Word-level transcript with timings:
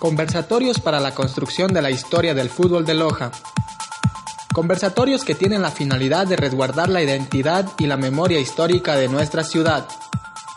Conversatorios 0.00 0.80
para 0.80 0.98
la 0.98 1.14
construcción 1.14 1.74
de 1.74 1.82
la 1.82 1.90
historia 1.90 2.32
del 2.32 2.48
fútbol 2.48 2.86
de 2.86 2.94
Loja. 2.94 3.30
Conversatorios 4.54 5.24
que 5.24 5.34
tienen 5.34 5.60
la 5.60 5.70
finalidad 5.70 6.26
de 6.26 6.36
resguardar 6.36 6.88
la 6.88 7.02
identidad 7.02 7.66
y 7.78 7.86
la 7.86 7.98
memoria 7.98 8.40
histórica 8.40 8.96
de 8.96 9.08
nuestra 9.08 9.44
ciudad. 9.44 9.86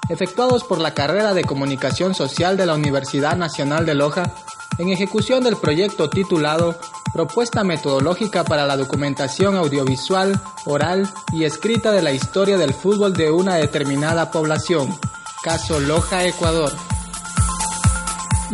Efectuados 0.07 0.63
por 0.63 0.79
la 0.79 0.93
carrera 0.93 1.33
de 1.33 1.43
Comunicación 1.43 2.15
Social 2.15 2.55
de 2.55 2.65
la 2.65 2.73
Universidad 2.73 3.35
Nacional 3.35 3.85
de 3.85 3.95
Loja, 3.95 4.33
en 4.77 4.87
ejecución 4.87 5.43
del 5.43 5.57
proyecto 5.57 6.09
titulado 6.09 6.79
Propuesta 7.13 7.65
metodológica 7.65 8.45
para 8.45 8.65
la 8.65 8.77
documentación 8.77 9.57
audiovisual, 9.57 10.39
oral 10.63 11.09
y 11.33 11.43
escrita 11.43 11.91
de 11.91 12.01
la 12.01 12.13
historia 12.13 12.57
del 12.57 12.73
fútbol 12.73 13.11
de 13.11 13.29
una 13.29 13.55
determinada 13.55 14.31
población. 14.31 14.97
Caso 15.43 15.81
Loja, 15.81 16.23
Ecuador. 16.23 16.71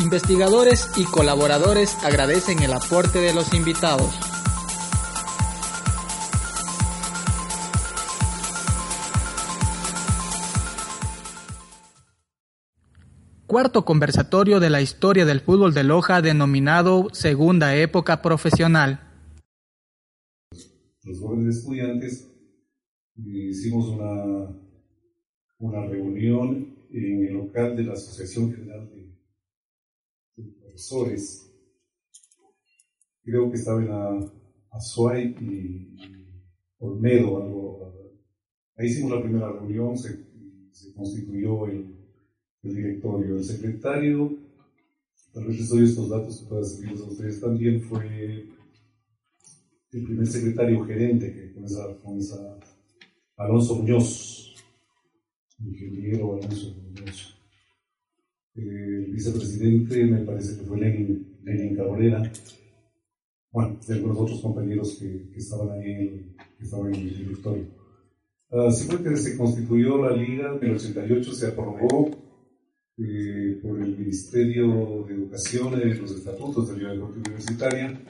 Investigadores 0.01 0.89
y 0.95 1.03
colaboradores 1.03 1.97
agradecen 2.05 2.63
el 2.63 2.71
aporte 2.71 3.19
de 3.19 3.33
los 3.33 3.53
invitados. 3.53 4.17
Cuarto 13.45 13.83
conversatorio 13.83 14.61
de 14.61 14.69
la 14.69 14.81
historia 14.81 15.25
del 15.25 15.41
fútbol 15.41 15.73
de 15.73 15.83
Loja 15.83 16.21
denominado 16.21 17.09
Segunda 17.11 17.75
Época 17.75 18.21
Profesional. 18.21 19.01
Los 21.03 21.19
jóvenes 21.19 21.57
estudiantes 21.57 22.31
hicimos 23.17 23.89
una, 23.89 24.47
una 25.57 25.85
reunión 25.87 26.77
en 26.91 27.27
el 27.27 27.33
local 27.33 27.75
de 27.75 27.83
la 27.83 27.93
Asociación 27.93 28.53
General 28.53 28.89
de, 28.89 28.98
Profesores. 30.59 31.51
Creo 33.23 33.49
que 33.51 33.57
estaba 33.57 33.83
en 33.83 34.31
Azuay 34.71 35.35
y 35.39 35.95
Olmedo. 36.79 37.41
Algo, 37.41 37.93
ahí 38.77 38.87
hicimos 38.87 39.11
la 39.11 39.21
primera 39.21 39.51
reunión, 39.51 39.97
se, 39.97 40.25
constituyó 40.95 41.67
el 41.67 41.95
directorio. 42.61 43.37
El 43.37 43.43
secretario, 43.43 44.37
tal 45.33 45.45
vez 45.45 45.59
les 45.59 45.69
doy 45.69 45.83
estos 45.83 46.09
datos 46.09 46.39
que 46.39 46.47
puedan 46.47 46.65
servirles 46.65 47.01
a 47.01 47.05
ustedes 47.05 47.41
también, 47.41 47.81
fue 47.81 48.49
el 49.91 50.03
primer 50.03 50.27
secretario 50.27 50.83
gerente 50.85 51.33
que 51.33 51.53
con 51.53 51.65
esa, 51.65 51.95
con 52.01 52.19
Alonso 53.37 53.75
Muñoz, 53.75 54.55
ingeniero 55.59 56.35
Alonso 56.35 56.75
vicepresidente 59.19 60.05
me 60.05 60.19
parece 60.19 60.57
que 60.57 60.65
fue 60.65 60.79
Lenin, 60.79 61.39
Lenin 61.43 61.75
Cabrera. 61.75 62.31
Bueno, 63.51 63.79
de 63.85 63.93
algunos 63.93 64.17
otros 64.17 64.41
compañeros 64.41 64.97
que, 64.99 65.29
que 65.31 65.39
estaban 65.39 65.71
ahí, 65.71 66.35
que 66.57 66.63
estaban 66.63 66.93
en 66.93 67.01
el 67.01 67.17
directorio. 67.17 67.65
Así 68.51 68.87
fue 68.87 69.03
que 69.03 69.15
se 69.17 69.37
constituyó 69.37 69.97
la 69.97 70.15
liga, 70.15 70.57
en 70.61 70.69
el 70.69 70.75
88 70.75 71.33
se 71.33 71.47
aprobó 71.47 72.09
eh, 72.97 73.59
por 73.61 73.81
el 73.81 73.97
Ministerio 73.97 75.05
de 75.07 75.15
Educación 75.15 75.77
de 75.77 75.95
los 75.95 76.11
estatutos 76.11 76.69
de 76.69 76.83
la 76.83 76.93
Liga 76.93 77.05
Universitaria. 77.05 78.01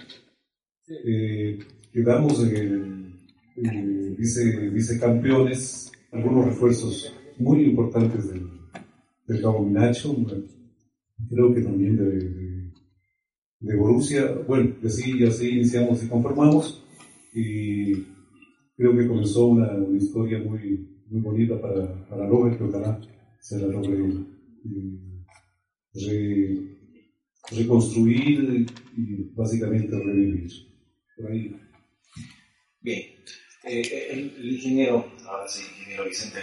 Eh, 0.87 1.59
quedamos 1.91 2.43
en 2.43 3.13
el, 3.55 4.15
vice, 4.15 4.69
vicecampeones, 4.69 5.91
algunos 6.11 6.45
refuerzos 6.45 7.13
muy 7.37 7.63
importantes 7.63 8.29
del, 8.29 8.47
del 9.27 9.41
Cabo 9.41 9.63
Minacho, 9.65 10.13
creo 11.29 11.53
que 11.53 11.61
también 11.61 11.97
de, 11.97 12.71
de, 13.59 13.75
Borussia. 13.75 14.31
Bueno, 14.47 14.75
y 14.81 14.87
así, 14.87 15.23
así 15.23 15.49
iniciamos 15.49 16.03
y 16.03 16.07
conformamos 16.07 16.83
y 17.33 17.93
creo 18.75 18.97
que 18.97 19.07
comenzó 19.07 19.47
una, 19.47 19.73
una 19.73 19.97
historia 19.97 20.39
muy, 20.39 21.03
muy 21.09 21.21
bonita 21.21 21.59
para, 21.59 22.07
para 22.07 22.27
Loja, 22.27 22.57
que 22.57 22.63
ojalá 22.63 22.99
se 23.39 23.59
la 23.59 23.67
logre 23.67 23.97
reconstruir 27.51 28.67
y 28.95 29.23
básicamente 29.33 29.97
revivir. 29.97 30.51
Por 31.17 31.31
ahí. 31.31 31.55
Bien, 32.81 33.01
eh, 33.65 34.07
el, 34.11 34.53
ingeniero, 34.53 35.05
ahora 35.27 35.47
sí, 35.47 35.63
ingeniero 35.77 36.05
Vicente 36.05 36.39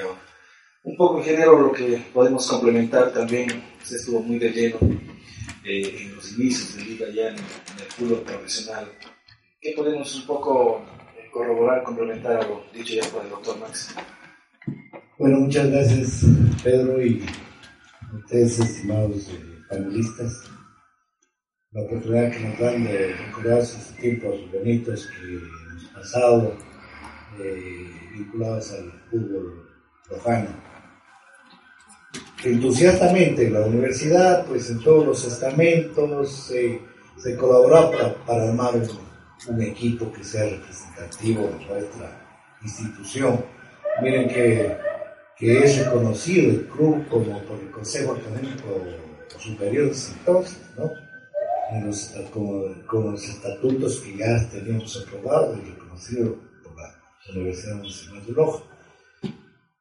Un 0.86 0.96
poco, 0.96 1.18
ingeniero, 1.18 1.60
lo 1.60 1.72
que 1.72 2.00
podemos 2.14 2.48
complementar 2.48 3.12
también, 3.12 3.48
usted 3.82 3.96
estuvo 3.96 4.20
muy 4.20 4.38
de 4.38 4.50
lleno 4.50 4.78
eh, 5.64 5.96
en 6.00 6.14
los 6.14 6.38
inicios 6.38 6.76
de 6.76 6.84
Liga 6.84 7.06
ya 7.12 7.30
en, 7.30 7.34
el 7.34 7.90
fútbol 7.90 8.20
profesional. 8.20 8.86
¿Qué 9.60 9.72
podemos 9.76 10.14
un 10.14 10.26
poco 10.28 10.84
eh, 11.18 11.28
corroborar, 11.32 11.82
complementar 11.82 12.36
a 12.36 12.46
lo 12.46 12.62
dicho 12.72 12.94
ya 12.94 13.02
por 13.10 13.24
el 13.24 13.30
doctor 13.30 13.58
Max? 13.58 13.96
Bueno, 15.18 15.40
muchas 15.40 15.68
gracias, 15.70 16.24
Pedro, 16.62 17.04
y 17.04 17.26
ustedes, 18.20 18.60
estimados 18.60 19.28
eh, 19.30 19.40
panelistas, 19.68 20.44
la 21.72 21.82
oportunidad 21.82 22.30
que 22.30 22.38
nos 22.38 22.58
dan 22.60 22.84
de 22.84 23.12
recordar 23.12 23.58
esos 23.58 23.88
tiempos 23.96 24.36
bonitos 24.52 25.08
que 25.08 25.34
hemos 25.34 25.84
pasado 25.92 26.56
eh, 27.40 27.90
vinculados 28.12 28.70
al 28.70 28.92
fútbol 29.10 29.68
profano. 30.08 30.75
Entusiastamente 32.44 33.46
en 33.46 33.54
la 33.54 33.60
universidad, 33.60 34.44
pues 34.46 34.70
en 34.70 34.80
todos 34.80 35.06
los 35.06 35.24
estamentos 35.24 36.52
se 37.16 37.36
colaboró 37.36 37.90
para, 38.26 38.44
armar 38.44 38.74
un, 39.48 39.62
equipo 39.62 40.12
que 40.12 40.24
sea 40.24 40.44
representativo 40.44 41.42
de 41.42 41.66
nuestra 41.66 42.26
institución. 42.62 43.44
Miren 44.02 44.28
que 44.28 44.76
que 45.36 45.58
es 45.58 45.84
reconocido 45.84 46.50
el 46.50 46.66
club 46.66 47.06
como 47.08 47.38
por 47.42 47.58
el 47.60 47.70
Consejo 47.70 48.12
Académico 48.12 48.82
Superior 49.38 49.90
de 49.90 50.12
entonces, 50.18 50.60
¿no? 50.78 50.90
Los, 51.84 52.14
con, 52.32 53.10
los 53.12 53.28
estatutos 53.28 54.00
que 54.00 54.16
ya 54.16 54.48
teníamos 54.48 55.04
aprobados 55.04 55.58
y 55.58 55.70
reconocido 55.70 56.36
por 56.62 56.74
la 56.76 56.94
Universidad 57.34 57.74
Nacional 57.82 58.24
de 58.24 58.32
Loja. 58.32 58.64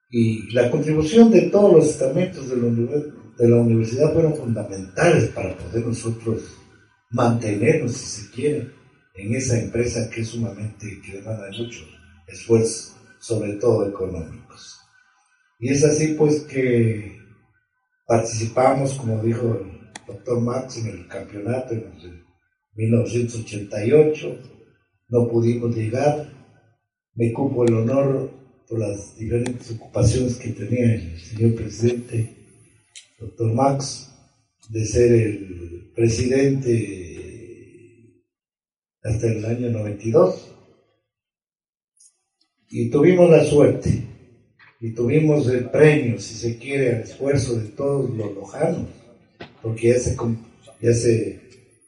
Y 0.10 0.52
la 0.52 0.70
contribución 0.70 1.32
de 1.32 1.50
todos 1.50 1.74
los 1.74 1.86
estamentos 1.90 2.50
de 2.50 2.58
la, 2.58 2.70
de 2.70 3.50
la 3.50 3.56
universidad 3.58 4.14
fueron 4.14 4.36
fundamentales 4.36 5.30
para 5.30 5.56
poder 5.58 5.86
nosotros 5.86 6.42
mantenernos, 7.12 7.94
si 7.94 8.22
se 8.22 8.32
quiere, 8.32 8.72
en 9.16 9.36
esa 9.36 9.60
empresa 9.60 10.10
que 10.10 10.22
es 10.22 10.30
sumamente, 10.30 11.02
que 11.04 11.18
demanda 11.18 11.48
mucho 11.58 11.86
esfuerzo, 12.28 12.98
sobre 13.20 13.54
todo 13.54 13.88
económicos. 13.88 14.80
Y 15.60 15.70
es 15.70 15.84
así 15.84 16.16
pues 16.18 16.42
que 16.42 17.20
participamos, 18.06 18.94
como 18.96 19.22
dijo 19.24 19.60
el 19.60 19.92
doctor 20.06 20.42
Max, 20.42 20.78
en 20.78 20.88
el 20.88 21.08
campeonato 21.08 21.74
en 21.74 22.24
1988, 22.74 24.38
no 25.10 25.28
pudimos 25.28 25.76
llegar, 25.76 26.30
me 27.16 27.32
cupo 27.32 27.64
el 27.66 27.74
honor 27.74 28.30
por 28.68 28.80
las 28.80 29.18
diferentes 29.18 29.72
ocupaciones 29.72 30.36
que 30.36 30.50
tenía 30.50 30.96
el 30.96 31.20
señor 31.20 31.56
presidente, 31.56 32.36
doctor 33.20 33.54
Max, 33.54 34.12
de 34.70 34.86
ser 34.86 35.12
el 35.12 35.92
presidente 35.96 37.06
hasta 39.04 39.28
el 39.28 39.46
año 39.46 39.70
92. 39.70 40.52
Y 42.70 42.90
tuvimos 42.90 43.30
la 43.30 43.46
suerte 43.46 44.04
y 44.82 44.92
tuvimos 44.92 45.48
el 45.48 45.70
premio, 45.70 46.20
si 46.20 46.36
se 46.36 46.58
quiere, 46.58 46.96
al 46.96 47.02
esfuerzo 47.02 47.56
de 47.56 47.70
todos 47.70 48.10
los 48.10 48.34
lojanos, 48.36 48.88
porque 49.62 49.90
ya 49.90 50.00
se, 50.00 50.18
ya 50.82 50.94
se, 50.94 51.42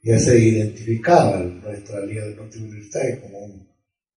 ya 0.04 0.20
se 0.20 0.40
identificaba 0.40 1.40
nuestra 1.40 2.06
Liga 2.06 2.26
Deportiva 2.26 2.66
Universitaria 2.66 3.22
como 3.22 3.40
un, 3.40 3.68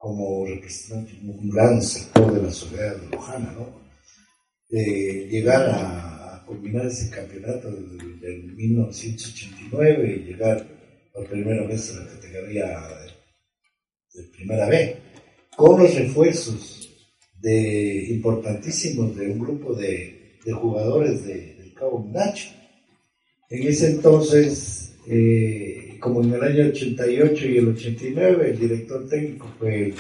como 0.01 0.47
representante, 0.47 1.13
un 1.23 1.51
gran 1.51 1.83
sector 1.83 2.33
de 2.33 2.43
la 2.43 2.51
sociedad 2.51 2.97
lojana, 3.13 3.53
¿no? 3.53 3.81
llegar 4.71 5.69
a, 5.69 6.43
culminar 6.47 6.87
ese 6.87 7.11
campeonato 7.11 7.71
del, 7.71 8.55
1989 8.57 10.17
y 10.17 10.29
llegar 10.31 10.67
por 11.13 11.29
primera 11.29 11.67
vez 11.67 11.93
a 11.93 12.01
la 12.01 12.09
categoría 12.09 12.67
de, 14.15 14.23
primera 14.33 14.67
B, 14.69 14.97
con 15.55 15.81
los 15.81 15.95
refuerzos 15.95 16.91
de, 17.39 18.07
importantísimos 18.09 19.15
de 19.15 19.27
un 19.27 19.39
grupo 19.39 19.75
de, 19.75 20.41
jugadores 20.51 21.27
del 21.27 21.75
Cabo 21.75 22.09
Nacho. 22.11 22.49
En 23.51 23.69
ese 23.69 23.91
entonces, 23.91 24.95
eh, 25.07 25.90
como 26.01 26.23
en 26.23 26.33
el 26.33 26.43
año 26.43 26.69
88 26.69 27.47
y 27.47 27.59
el 27.59 27.69
89, 27.69 28.51
el 28.51 28.59
director 28.59 29.09
técnico 29.09 29.49
fue 29.59 29.95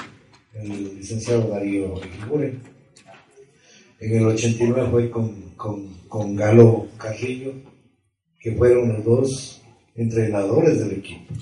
el 0.54 0.96
licenciado 0.96 1.48
Darío 1.48 1.96
Figuren. 1.96 2.60
En 4.00 4.16
el 4.16 4.26
89 4.26 4.88
fue 4.90 5.10
con, 5.10 5.54
con, 6.08 6.34
Galo 6.34 6.88
Carrillo, 6.96 7.52
que 8.40 8.52
fueron 8.52 8.94
los 8.94 9.04
dos 9.04 9.62
entrenadores 9.94 10.80
del 10.80 10.92
equipo. 10.98 11.34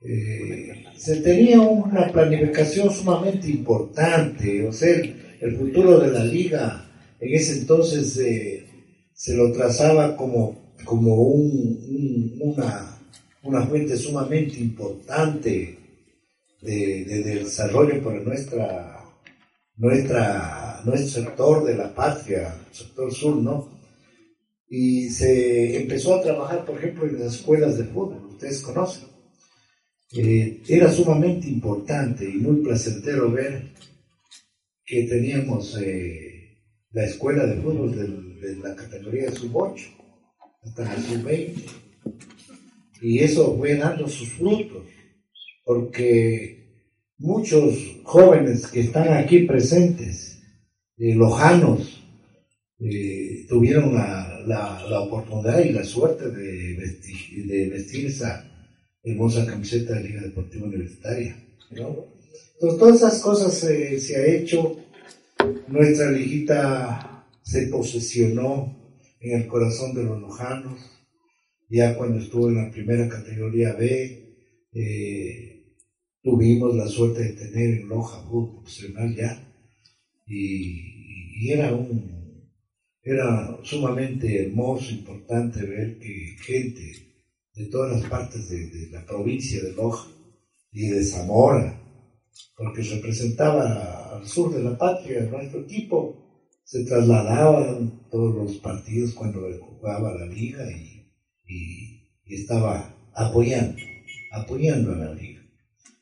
Eh, 0.00 0.84
se 0.96 1.16
tenía 1.20 1.60
una 1.60 2.10
planificación 2.10 2.90
sumamente 2.90 3.50
importante, 3.50 4.66
o 4.66 4.72
sea, 4.72 4.96
el, 5.40 5.56
futuro 5.56 6.00
de 6.00 6.10
la 6.10 6.24
liga 6.24 6.88
en 7.20 7.34
ese 7.34 7.58
entonces 7.58 8.16
eh, 8.18 8.66
se 9.12 9.36
lo 9.36 9.52
trazaba 9.52 10.16
como, 10.16 10.67
como 10.88 11.14
una, 11.22 12.96
fuente 13.68 13.94
sumamente 13.98 14.58
importante 14.58 15.78
de, 16.62 17.04
desarrollo 17.04 18.02
para 18.02 18.20
nuestra, 19.76 20.80
nuestro 20.86 21.22
sector 21.22 21.64
de 21.66 21.76
la 21.76 21.94
patria, 21.94 22.56
el 22.70 22.74
sector 22.74 23.12
sur, 23.12 23.36
¿no? 23.36 23.68
Y 24.70 25.10
se 25.10 25.76
empezó 25.82 26.14
a 26.14 26.22
trabajar, 26.22 26.64
por 26.64 26.78
ejemplo, 26.78 27.06
en 27.06 27.20
las 27.20 27.34
escuelas 27.34 27.76
de 27.76 27.84
fútbol, 27.84 28.30
ustedes 28.30 28.62
conocen. 28.62 29.08
Eh, 30.16 30.62
era 30.68 30.90
sumamente 30.90 31.48
importante 31.48 32.24
y 32.24 32.38
muy 32.38 32.62
placentero 32.62 33.30
ver 33.30 33.74
que 34.86 35.02
teníamos 35.02 35.76
eh, 35.82 36.62
la 36.92 37.04
escuela 37.04 37.44
de 37.44 37.60
fútbol 37.60 37.94
de, 37.94 38.56
la 38.56 38.74
categoría 38.74 39.30
sub-8 39.30 39.97
hasta 40.68 40.84
la 40.84 41.02
sub-20. 41.02 41.54
Y 43.00 43.20
eso 43.20 43.56
fue 43.56 43.76
dando 43.76 44.08
sus 44.08 44.28
frutos 44.32 44.84
porque 45.64 46.66
muchos 47.18 47.74
jóvenes 48.02 48.66
que 48.66 48.80
están 48.80 49.12
aquí 49.12 49.40
presentes, 49.40 50.40
eh, 50.96 51.14
lojanos, 51.14 52.02
eh, 52.80 53.44
tuvieron 53.48 53.94
la, 53.94 54.44
la, 54.46 55.00
oportunidad 55.00 55.62
y 55.64 55.72
la 55.72 55.84
suerte 55.84 56.30
de 56.30 56.74
vestir, 56.76 57.46
de 57.46 57.68
vestir 57.68 58.06
esa 58.06 58.44
hermosa 59.02 59.44
camiseta 59.44 59.94
de 59.94 60.04
Liga 60.04 60.22
Deportiva 60.22 60.66
Universitaria. 60.66 61.36
Entonces, 61.70 62.78
todas 62.78 62.96
esas 62.96 63.20
cosas 63.20 63.54
se 63.54 64.16
ha 64.16 64.26
hecho. 64.26 64.76
Nuestra 65.68 66.10
liguita 66.10 67.26
se 67.42 67.66
posesionó 67.66 68.77
en 69.20 69.42
el 69.42 69.48
corazón 69.48 69.94
de 69.94 70.04
los 70.04 70.20
lojanos, 70.20 70.80
ya 71.68 71.96
cuando 71.96 72.18
estuvo 72.18 72.48
en 72.48 72.56
la 72.56 72.70
primera 72.70 73.08
categoría 73.08 73.74
B. 73.74 74.24
Eh, 74.72 75.58
tuvimos 76.22 76.74
la 76.74 76.86
suerte 76.86 77.22
de 77.24 77.32
tener 77.32 77.80
en 77.80 77.88
Loja 77.88 78.20
fútbol 78.22 78.56
profesional 78.56 79.14
ya 79.14 79.44
y, 80.26 81.50
era 81.50 81.72
un 81.72 82.18
era 83.02 83.58
sumamente 83.62 84.44
hermoso, 84.44 84.90
importante 84.90 85.64
ver 85.64 85.98
que 85.98 86.36
gente 86.40 86.82
de 87.54 87.64
todas 87.66 87.92
las 87.92 88.10
partes 88.10 88.50
de, 88.50 88.90
la 88.90 89.06
provincia 89.06 89.62
de 89.62 89.72
Loja 89.72 90.10
y 90.72 90.88
de 90.88 91.02
Zamora, 91.02 91.80
porque 92.54 92.82
representaba 92.82 94.16
al 94.18 94.26
sur 94.26 94.52
de 94.54 94.62
la 94.62 94.76
patria, 94.76 95.22
nuestro 95.22 95.60
equipo, 95.60 96.27
se 96.68 96.84
trasladaban 96.84 97.90
todos 98.10 98.34
los 98.34 98.56
partidos 98.58 99.14
cuando 99.14 99.40
jugaba 99.58 100.12
la 100.12 100.26
liga 100.26 100.70
y, 100.70 101.02
y 102.26 102.34
estaba 102.34 102.94
apoyando, 103.14 103.78
apoyando 104.32 104.92
a 104.92 104.96
la 104.96 105.14
liga. 105.14 105.40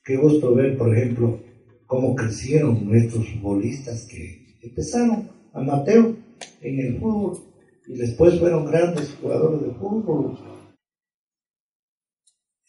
Qué 0.04 0.16
gusto 0.16 0.56
ver, 0.56 0.76
por 0.76 0.92
ejemplo, 0.92 1.40
cómo 1.86 2.16
crecieron 2.16 2.84
nuestros 2.84 3.28
futbolistas 3.28 4.06
que 4.06 4.58
empezaron 4.60 5.30
amateur 5.52 6.16
en 6.60 6.80
el 6.80 6.98
fútbol 6.98 7.38
y 7.86 7.98
después 7.98 8.36
fueron 8.40 8.66
grandes 8.66 9.16
jugadores 9.20 9.68
de 9.68 9.74
fútbol. 9.74 10.36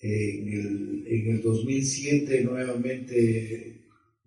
En 0.02 0.48
el, 0.54 1.04
en 1.08 1.42
2007 1.42 2.44
nuevamente 2.44 3.77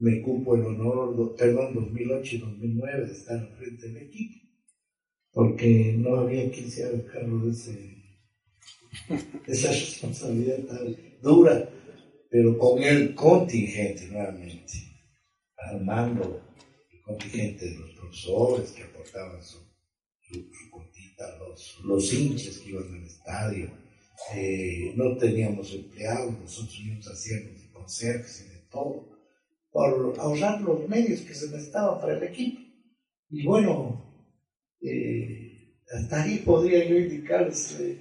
me 0.01 0.21
cupo 0.23 0.57
el 0.57 0.63
honor, 0.63 1.35
perdón, 1.37 1.75
2008 1.75 2.37
y 2.37 2.39
2009 2.39 3.07
de 3.07 3.13
estar 3.13 3.57
frente 3.57 3.89
del 3.89 3.97
equipo, 3.99 4.47
porque 5.33 5.95
no 5.97 6.17
había 6.17 6.51
quien 6.51 6.71
se 6.71 6.85
haga 6.85 7.05
cargo 7.07 7.39
de, 7.47 7.51
ese, 7.53 8.03
esa 9.47 9.69
responsabilidad 9.71 10.59
tan 10.65 10.97
dura 11.23 11.71
pero 12.31 12.57
con 12.57 12.81
el 12.83 13.15
contingente 13.15 14.07
nuevamente, 14.07 14.73
armando 15.57 16.41
el 16.93 17.03
contingente 17.03 17.69
de 17.69 17.79
los 17.79 17.91
profesores 17.91 18.71
que 18.71 18.85
aportaban 18.85 19.43
su, 19.43 19.59
su, 20.21 20.49
los, 21.41 21.81
los 21.85 22.13
hinchas 22.13 22.59
que 22.59 22.71
iban 22.71 22.95
al 22.95 23.03
estadio, 23.03 23.71
eh, 24.33 24.93
no 24.95 25.17
teníamos 25.17 25.75
empleados, 25.75 26.39
nosotros 26.39 26.79
mismos 26.79 27.09
hacíamos 27.09 27.61
de 27.61 27.71
conserjes 27.73 28.47
y 28.47 28.55
de 28.55 28.61
todo, 28.71 29.20
por 29.71 30.15
ahorrar 30.19 30.61
los 30.61 30.89
medios 30.89 31.21
que 31.21 31.35
se 31.35 31.51
necesitaban 31.51 32.01
para 32.01 32.17
el 32.17 32.23
equipo. 32.25 32.61
Y 33.31 33.45
bueno, 33.45 34.03
eh, 34.83 35.77
hasta 35.93 36.23
ahí 36.23 36.39
podría 36.39 36.89
yo 36.89 36.99
indicarles, 36.99 37.79
eh, 37.81 37.99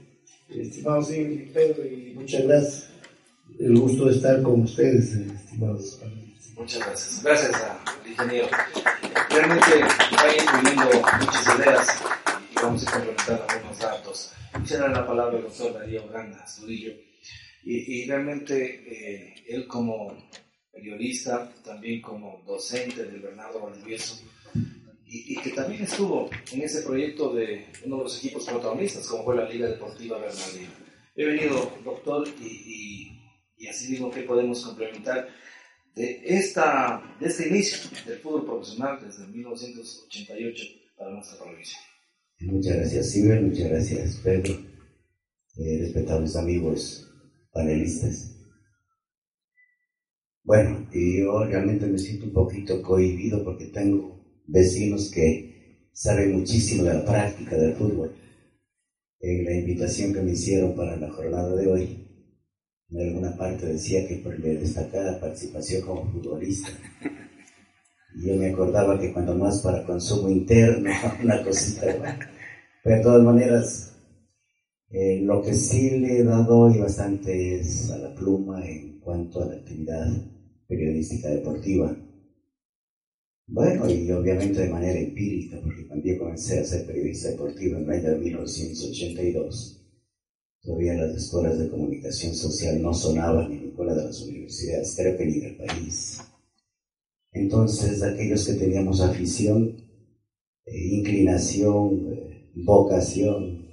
estimado 0.50 1.02
señor 1.02 1.52
Pedro, 1.54 1.86
y 1.86 2.14
muchas 2.16 2.44
gracias 2.44 2.90
el 3.58 3.78
gusto 3.78 4.06
de 4.06 4.16
estar 4.16 4.42
con 4.42 4.62
ustedes, 4.62 5.14
estimados 5.14 6.00
Muchas 6.56 6.86
gracias. 6.86 7.24
Gracias 7.24 7.54
al 7.56 8.10
ingeniero. 8.10 8.48
Realmente 9.30 9.80
va 9.82 10.58
incluyendo 10.60 11.02
muchas 11.20 11.58
ideas 11.58 12.02
y 12.52 12.56
vamos 12.56 12.88
a 12.88 12.92
complementar 12.92 13.46
algunos 13.48 13.80
datos. 13.80 14.34
Quisiera 14.62 14.90
la 14.90 15.08
palabra 15.08 15.38
al 15.38 15.44
doctor 15.44 15.74
Darío 15.74 16.06
Granda 16.10 16.44
Estudillo. 16.44 16.92
Y, 17.64 18.02
y, 18.02 18.08
realmente 18.08 18.56
eh, 18.58 19.36
él 19.48 19.68
como 19.68 20.18
periodista, 20.72 21.54
también 21.64 22.02
como 22.02 22.44
docente 22.46 23.04
del 23.06 23.22
Bernardo 23.22 23.62
Valdivieso, 23.62 24.22
y, 25.06 25.34
y, 25.34 25.38
que 25.38 25.52
también 25.52 25.84
estuvo 25.84 26.30
en 26.52 26.62
ese 26.62 26.84
proyecto 26.84 27.34
de 27.34 27.66
uno 27.86 27.98
de 27.98 28.04
los 28.04 28.18
equipos 28.20 28.46
protagonistas, 28.46 29.08
como 29.08 29.24
fue 29.24 29.36
la 29.36 29.50
Liga 29.50 29.68
Deportiva 29.68 30.20
Bernardino. 30.20 30.72
He 31.16 31.26
venido, 31.26 31.72
doctor, 31.84 32.28
y 32.40 33.20
y 33.60 33.68
así 33.68 33.92
mismo 33.92 34.10
que 34.10 34.22
podemos 34.22 34.64
complementar 34.64 35.28
de, 35.94 36.22
esta, 36.26 37.02
de 37.20 37.28
este 37.28 37.50
inicio 37.50 37.78
del 38.08 38.20
fútbol 38.20 38.46
profesional 38.46 39.00
desde 39.06 39.28
1988 39.28 40.64
para 40.98 41.12
nuestra 41.12 41.38
provincia. 41.44 41.78
Muchas 42.40 42.78
gracias, 42.78 43.12
Ciber, 43.12 43.42
muchas 43.42 43.70
gracias, 43.70 44.16
Pedro, 44.24 44.54
eh, 45.58 45.78
respetables 45.82 46.38
amigos 46.38 47.12
panelistas. 47.52 48.39
Bueno, 50.50 50.88
yo 50.92 51.44
realmente 51.46 51.86
me 51.86 52.00
siento 52.00 52.26
un 52.26 52.34
poquito 52.34 52.82
cohibido 52.82 53.44
porque 53.44 53.66
tengo 53.66 54.20
vecinos 54.48 55.12
que 55.12 55.92
saben 55.94 56.40
muchísimo 56.40 56.86
de 56.86 56.96
la 56.96 57.06
práctica 57.06 57.56
del 57.56 57.76
fútbol. 57.76 58.12
En 59.20 59.46
la 59.46 59.54
invitación 59.54 60.12
que 60.12 60.22
me 60.22 60.32
hicieron 60.32 60.76
para 60.76 60.96
la 60.96 61.08
jornada 61.12 61.56
de 61.56 61.68
hoy, 61.68 62.08
en 62.90 63.00
alguna 63.00 63.38
parte 63.38 63.68
decía 63.68 64.08
que 64.08 64.16
por 64.16 64.40
mi 64.40 64.56
destacada 64.56 65.20
participación 65.20 65.84
como 65.84 66.12
futbolista. 66.12 66.70
Y 68.16 68.30
yo 68.30 68.36
me 68.36 68.50
acordaba 68.50 69.00
que 69.00 69.14
cuando 69.14 69.36
más 69.36 69.62
para 69.62 69.86
consumo 69.86 70.32
interno, 70.32 70.90
una 71.24 71.44
cosita, 71.44 71.86
pero 72.84 72.96
de 72.96 73.04
todas 73.04 73.24
maneras, 73.24 73.96
eh, 74.90 75.22
lo 75.22 75.44
que 75.44 75.54
sí 75.54 76.00
le 76.00 76.18
he 76.18 76.24
dado 76.24 76.62
hoy 76.62 76.80
bastante 76.80 77.60
es 77.60 77.92
a 77.92 78.00
la 78.00 78.16
pluma 78.16 78.66
en 78.66 79.00
cuanto 79.00 79.44
a 79.44 79.46
la 79.46 79.54
actividad 79.54 80.08
periodística 80.70 81.28
deportiva. 81.30 81.98
Bueno, 83.48 83.90
y 83.90 84.10
obviamente 84.12 84.62
de 84.62 84.70
manera 84.70 85.00
empírica, 85.00 85.60
porque 85.62 86.14
yo 86.14 86.20
comencé 86.20 86.60
a 86.60 86.64
ser 86.64 86.86
periodista 86.86 87.32
deportivo 87.32 87.78
en 87.78 87.84
el 87.84 87.90
año 87.90 88.12
de 88.12 88.20
1982, 88.20 89.80
Todavía 90.62 90.94
las 90.94 91.16
escuelas 91.16 91.58
de 91.58 91.70
comunicación 91.70 92.36
social 92.36 92.82
no 92.82 92.94
sonaban 92.94 93.52
en 93.52 93.68
ninguna 93.68 93.94
de 93.94 94.04
las 94.04 94.22
universidades, 94.22 94.94
creo 94.98 95.18
que 95.18 95.26
ni 95.26 95.38
en 95.38 95.46
el 95.46 95.56
país. 95.56 96.20
Entonces, 97.32 98.04
aquellos 98.04 98.46
que 98.46 98.54
teníamos 98.54 99.00
afición, 99.00 99.78
e 100.66 100.96
inclinación, 100.96 102.14
eh, 102.14 102.52
vocación 102.56 103.68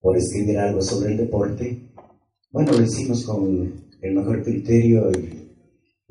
por 0.00 0.16
escribir 0.16 0.58
algo 0.58 0.80
sobre 0.80 1.12
el 1.12 1.18
deporte, 1.18 1.90
bueno, 2.52 2.72
lo 2.72 2.82
hicimos 2.82 3.24
con 3.24 3.72
el 4.00 4.14
mejor 4.14 4.44
criterio 4.44 5.10
y 5.10 5.41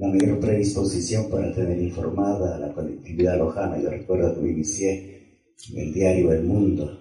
la 0.01 0.07
mayor 0.07 0.39
predisposición 0.39 1.29
para 1.29 1.53
tener 1.53 1.79
informada 1.79 2.55
a 2.55 2.59
la 2.59 2.73
colectividad 2.73 3.37
lojana. 3.37 3.79
Yo 3.79 3.91
recuerdo 3.91 4.33
que 4.33 4.41
me 4.41 4.49
inicié 4.49 5.45
en 5.71 5.77
el 5.77 5.93
diario 5.93 6.33
El 6.33 6.43
Mundo. 6.43 6.97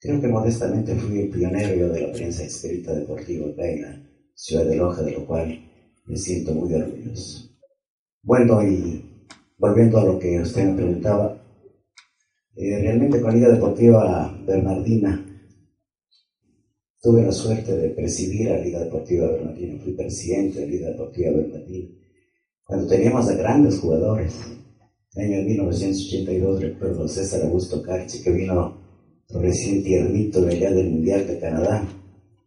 Creo 0.00 0.20
que 0.20 0.26
modestamente 0.26 0.96
fui 0.96 1.20
el 1.20 1.28
pionero 1.30 1.88
de 1.88 2.00
la 2.00 2.12
prensa 2.12 2.42
escrita 2.42 2.92
deportiva 2.92 3.46
en 3.58 3.82
la 3.82 4.10
ciudad 4.34 4.66
de 4.66 4.74
Loja, 4.74 5.02
de 5.02 5.12
lo 5.12 5.24
cual 5.24 5.56
me 6.06 6.16
siento 6.16 6.52
muy 6.52 6.74
orgulloso. 6.74 7.48
Bueno, 8.24 8.60
y 8.60 9.24
volviendo 9.56 9.98
a 9.98 10.04
lo 10.04 10.18
que 10.18 10.40
usted 10.40 10.64
me 10.64 10.74
preguntaba, 10.74 11.40
eh, 12.56 12.80
realmente 12.80 13.20
con 13.20 13.34
Liga 13.34 13.50
Deportiva 13.50 14.36
Bernardina 14.44 15.24
tuve 17.00 17.22
la 17.22 17.30
suerte 17.30 17.76
de 17.76 17.90
presidir 17.90 18.50
a 18.50 18.58
Liga 18.58 18.80
Deportiva 18.80 19.28
Bernardina, 19.28 19.80
fui 19.80 19.92
presidente 19.92 20.62
de 20.62 20.66
Liga 20.66 20.88
Deportiva 20.88 21.30
Bernardina 21.30 21.88
cuando 22.66 22.88
teníamos 22.88 23.28
a 23.28 23.34
grandes 23.34 23.78
jugadores. 23.78 24.34
En 25.14 25.32
el 25.32 25.40
año 25.40 25.48
1982 25.48 26.60
recuerdo 26.60 27.08
César 27.08 27.42
Augusto 27.44 27.80
Carchi 27.80 28.22
que 28.22 28.30
vino 28.32 28.76
recién 29.30 29.82
tiernito 29.82 30.42
de 30.42 30.56
allá 30.56 30.72
del 30.72 30.90
Mundial 30.90 31.26
de 31.26 31.38
Canadá. 31.38 31.88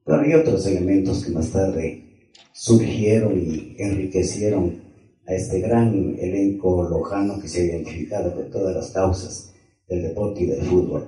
Pero 0.05 0.17
había 0.19 0.39
otros 0.39 0.65
elementos 0.67 1.23
que 1.23 1.31
más 1.31 1.49
tarde 1.49 2.03
surgieron 2.51 3.39
y 3.39 3.75
enriquecieron 3.77 4.81
a 5.25 5.33
este 5.33 5.61
gran 5.61 6.15
elenco 6.19 6.88
lojano 6.89 7.39
que 7.39 7.47
se 7.47 7.61
ha 7.61 7.65
identificado 7.65 8.33
con 8.35 8.49
todas 8.51 8.75
las 8.75 8.91
causas 8.91 9.53
del 9.88 10.03
deporte 10.03 10.43
y 10.43 10.47
del 10.47 10.61
fútbol. 10.63 11.07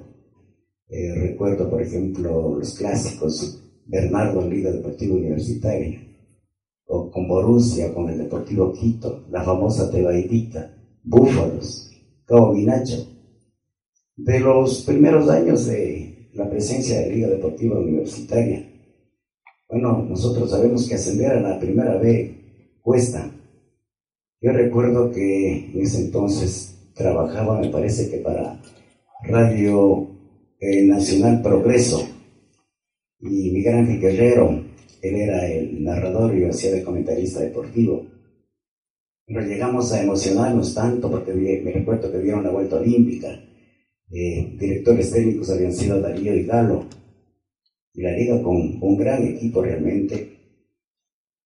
Eh, 0.87 1.13
recuerdo, 1.15 1.69
por 1.69 1.81
ejemplo, 1.81 2.57
los 2.57 2.75
clásicos, 2.75 3.61
Bernardo 3.85 4.41
en 4.41 4.49
Liga 4.49 4.71
Deportiva 4.71 5.15
Universitaria, 5.15 5.99
o 6.87 7.09
con 7.09 7.27
Borussia, 7.27 7.93
con 7.93 8.09
el 8.09 8.17
Deportivo 8.17 8.73
Quito, 8.73 9.25
la 9.29 9.43
famosa 9.43 9.89
Tebaidita, 9.89 10.75
Búfalos, 11.03 11.91
Cabo 12.25 12.53
Vinacho. 12.53 13.07
De 14.15 14.39
los 14.39 14.81
primeros 14.81 15.29
años 15.29 15.65
de 15.65 16.29
la 16.33 16.49
presencia 16.49 16.99
de 16.99 17.15
Liga 17.15 17.27
Deportiva 17.27 17.79
Universitaria, 17.79 18.67
bueno, 19.69 20.05
nosotros 20.09 20.49
sabemos 20.49 20.87
que 20.87 20.95
ascender 20.95 21.31
a 21.31 21.41
la 21.41 21.59
primera 21.59 21.97
B 21.97 22.77
cuesta. 22.81 23.31
Yo 24.41 24.51
recuerdo 24.51 25.11
que 25.11 25.71
en 25.71 25.81
ese 25.81 26.05
entonces 26.05 26.91
trabajaba, 26.93 27.59
me 27.59 27.69
parece 27.69 28.09
que 28.09 28.17
para 28.17 28.61
Radio 29.23 30.09
eh, 30.59 30.85
Nacional 30.85 31.41
Progreso, 31.41 32.05
y 33.21 33.51
Miguel 33.51 33.75
Ángel 33.75 33.99
Guerrero 33.99 34.63
él 35.01 35.15
era 35.15 35.47
el 35.47 35.83
narrador 35.83 36.35
y 36.35 36.41
yo 36.41 36.49
hacía 36.49 36.71
de 36.71 36.83
comentarista 36.83 37.41
deportivo. 37.41 38.05
Pero 39.25 39.41
llegamos 39.41 39.91
a 39.93 40.03
emocionarnos 40.03 40.73
tanto 40.73 41.09
porque 41.09 41.33
me 41.33 41.71
recuerdo 41.71 42.11
que 42.11 42.19
dieron 42.19 42.43
la 42.43 42.51
vuelta 42.51 42.77
olímpica. 42.77 43.29
Eh, 44.11 44.55
directores 44.59 45.11
técnicos 45.11 45.49
habían 45.49 45.73
sido 45.73 46.01
Darío 46.01 46.35
y 46.35 46.43
Galo. 46.43 46.85
Y 47.93 48.01
la 48.01 48.11
liga 48.11 48.41
con 48.41 48.55
un 48.55 48.97
gran 48.97 49.23
equipo 49.23 49.61
realmente. 49.61 50.37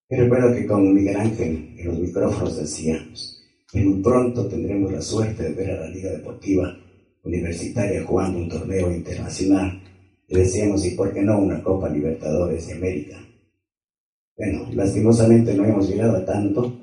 Y 0.10 0.16
recuerdo 0.16 0.54
que 0.54 0.66
con 0.66 0.94
Miguel 0.94 1.16
Ángel 1.18 1.76
en 1.78 1.88
los 1.88 2.00
micrófonos 2.00 2.58
decíamos, 2.58 3.44
que 3.72 3.82
muy 3.82 4.02
pronto 4.02 4.48
tendremos 4.48 4.92
la 4.92 5.02
suerte 5.02 5.44
de 5.44 5.54
ver 5.54 5.72
a 5.72 5.82
la 5.82 5.90
Liga 5.90 6.12
Deportiva 6.12 6.78
Universitaria 7.24 8.04
jugando 8.04 8.40
un 8.40 8.50
torneo 8.50 8.94
internacional. 8.94 9.82
Y 10.28 10.36
decíamos, 10.36 10.86
¿y 10.86 10.92
por 10.92 11.14
qué 11.14 11.22
no 11.22 11.40
una 11.40 11.62
Copa 11.64 11.90
Libertadores 11.90 12.68
de 12.68 12.74
América? 12.74 13.25
Bueno, 14.38 14.68
lastimosamente 14.74 15.54
no 15.54 15.64
hemos 15.64 15.88
llegado 15.88 16.18
a 16.18 16.26
tanto, 16.26 16.74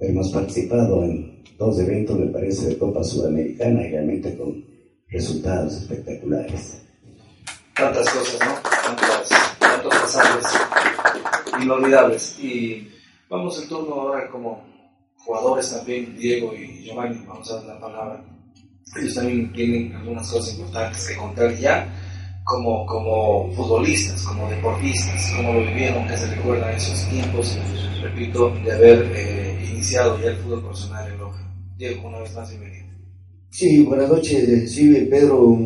hemos 0.00 0.32
participado 0.32 1.04
en 1.04 1.44
dos 1.56 1.78
eventos, 1.78 2.18
me 2.18 2.26
parece, 2.26 2.70
de 2.70 2.78
Copa 2.78 3.04
Sudamericana 3.04 3.82
realmente 3.82 4.36
con 4.36 4.64
resultados 5.06 5.74
espectaculares. 5.74 6.82
Tantas 7.76 8.10
cosas, 8.10 8.40
¿no? 8.40 8.54
Tantas, 8.84 9.28
tantos 9.60 9.94
pasajes 9.94 10.46
inolvidables. 11.62 12.36
Y 12.40 12.88
vamos 13.28 13.62
el 13.62 13.68
turno 13.68 13.94
ahora 13.94 14.28
como 14.28 14.64
jugadores 15.18 15.70
también, 15.70 16.16
Diego 16.18 16.52
y 16.52 16.82
Giovanni, 16.82 17.24
vamos 17.28 17.48
a 17.52 17.56
dar 17.56 17.64
la 17.64 17.80
palabra. 17.80 18.24
Ellos 19.00 19.14
también 19.14 19.52
tienen 19.52 19.94
algunas 19.94 20.28
cosas 20.28 20.58
importantes 20.58 21.06
que 21.06 21.16
contar 21.16 21.56
ya 21.58 21.86
como, 22.48 22.86
como 22.86 23.52
futbolistas, 23.52 24.22
como 24.22 24.48
deportistas, 24.48 25.32
cómo 25.36 25.52
lo 25.52 25.60
vivieron, 25.60 26.08
que 26.08 26.16
se 26.16 26.34
recuerdan 26.34 26.74
esos 26.74 27.06
tiempos, 27.10 27.58
repito, 28.00 28.50
de 28.64 28.72
haber 28.72 29.12
eh, 29.14 29.68
iniciado 29.70 30.18
ya 30.18 30.30
el 30.30 30.36
fútbol 30.36 30.62
profesional 30.62 31.12
en 31.12 31.18
Loja. 31.18 31.54
Diego, 31.76 32.08
una 32.08 32.20
vez 32.20 32.34
más, 32.34 32.48
bienvenido. 32.48 32.86
Sí, 33.50 33.82
buenas 33.84 34.08
noches, 34.08 34.72
sí, 34.72 35.06
Pedro. 35.10 35.58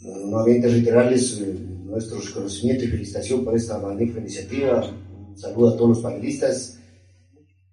Nuevamente 0.00 0.68
reiterarles 0.68 1.40
eh, 1.40 1.52
nuestro 1.84 2.20
reconocimiento 2.20 2.84
y 2.84 2.88
felicitación 2.88 3.44
por 3.44 3.56
esta 3.56 3.78
magnífica 3.80 4.20
iniciativa. 4.20 4.88
Un 5.28 5.36
saludo 5.36 5.70
a 5.70 5.76
todos 5.76 5.88
los 5.90 5.98
panelistas. 5.98 6.78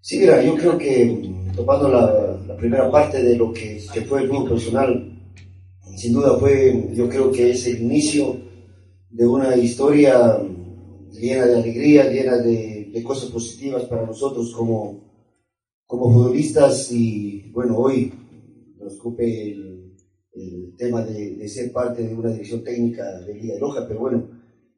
Sí, 0.02 0.18
mira, 0.18 0.42
yo 0.44 0.56
creo 0.56 0.78
que 0.80 1.30
topando 1.56 1.90
la, 1.90 2.38
la 2.48 2.58
primera 2.58 2.90
parte 2.90 3.22
de 3.22 3.36
lo 3.36 3.54
que, 3.54 3.80
que 3.94 4.02
fue 4.02 4.24
el 4.24 4.30
fútbol 4.30 4.46
profesional, 4.46 5.13
sin 5.98 6.14
duda 6.14 6.38
fue, 6.38 6.90
yo 6.94 7.08
creo 7.08 7.32
que 7.32 7.52
es 7.52 7.68
el 7.68 7.82
inicio 7.82 8.38
de 9.10 9.28
una 9.28 9.56
historia 9.56 10.42
llena 11.12 11.46
de 11.46 11.56
alegría, 11.56 12.10
llena 12.10 12.38
de, 12.38 12.90
de 12.92 13.04
cosas 13.04 13.30
positivas 13.30 13.84
para 13.86 14.06
nosotros 14.06 14.54
como, 14.54 15.02
como 15.86 16.12
futbolistas. 16.12 16.92
Y 16.92 17.52
bueno, 17.52 17.78
hoy 17.78 18.12
nos 18.80 19.00
ocupe 19.00 19.52
el, 19.52 19.96
el 20.34 20.76
tema 20.78 21.04
de, 21.06 21.36
de, 21.36 21.48
ser 21.48 21.72
parte 21.72 22.08
de 22.08 22.16
una 22.16 22.32
dirección 22.32 22.64
técnica 22.64 23.20
de 23.22 23.36
Liga 23.36 23.54
de 23.54 23.60
Loja, 23.60 23.88
pero 23.88 24.00
bueno, 24.00 24.28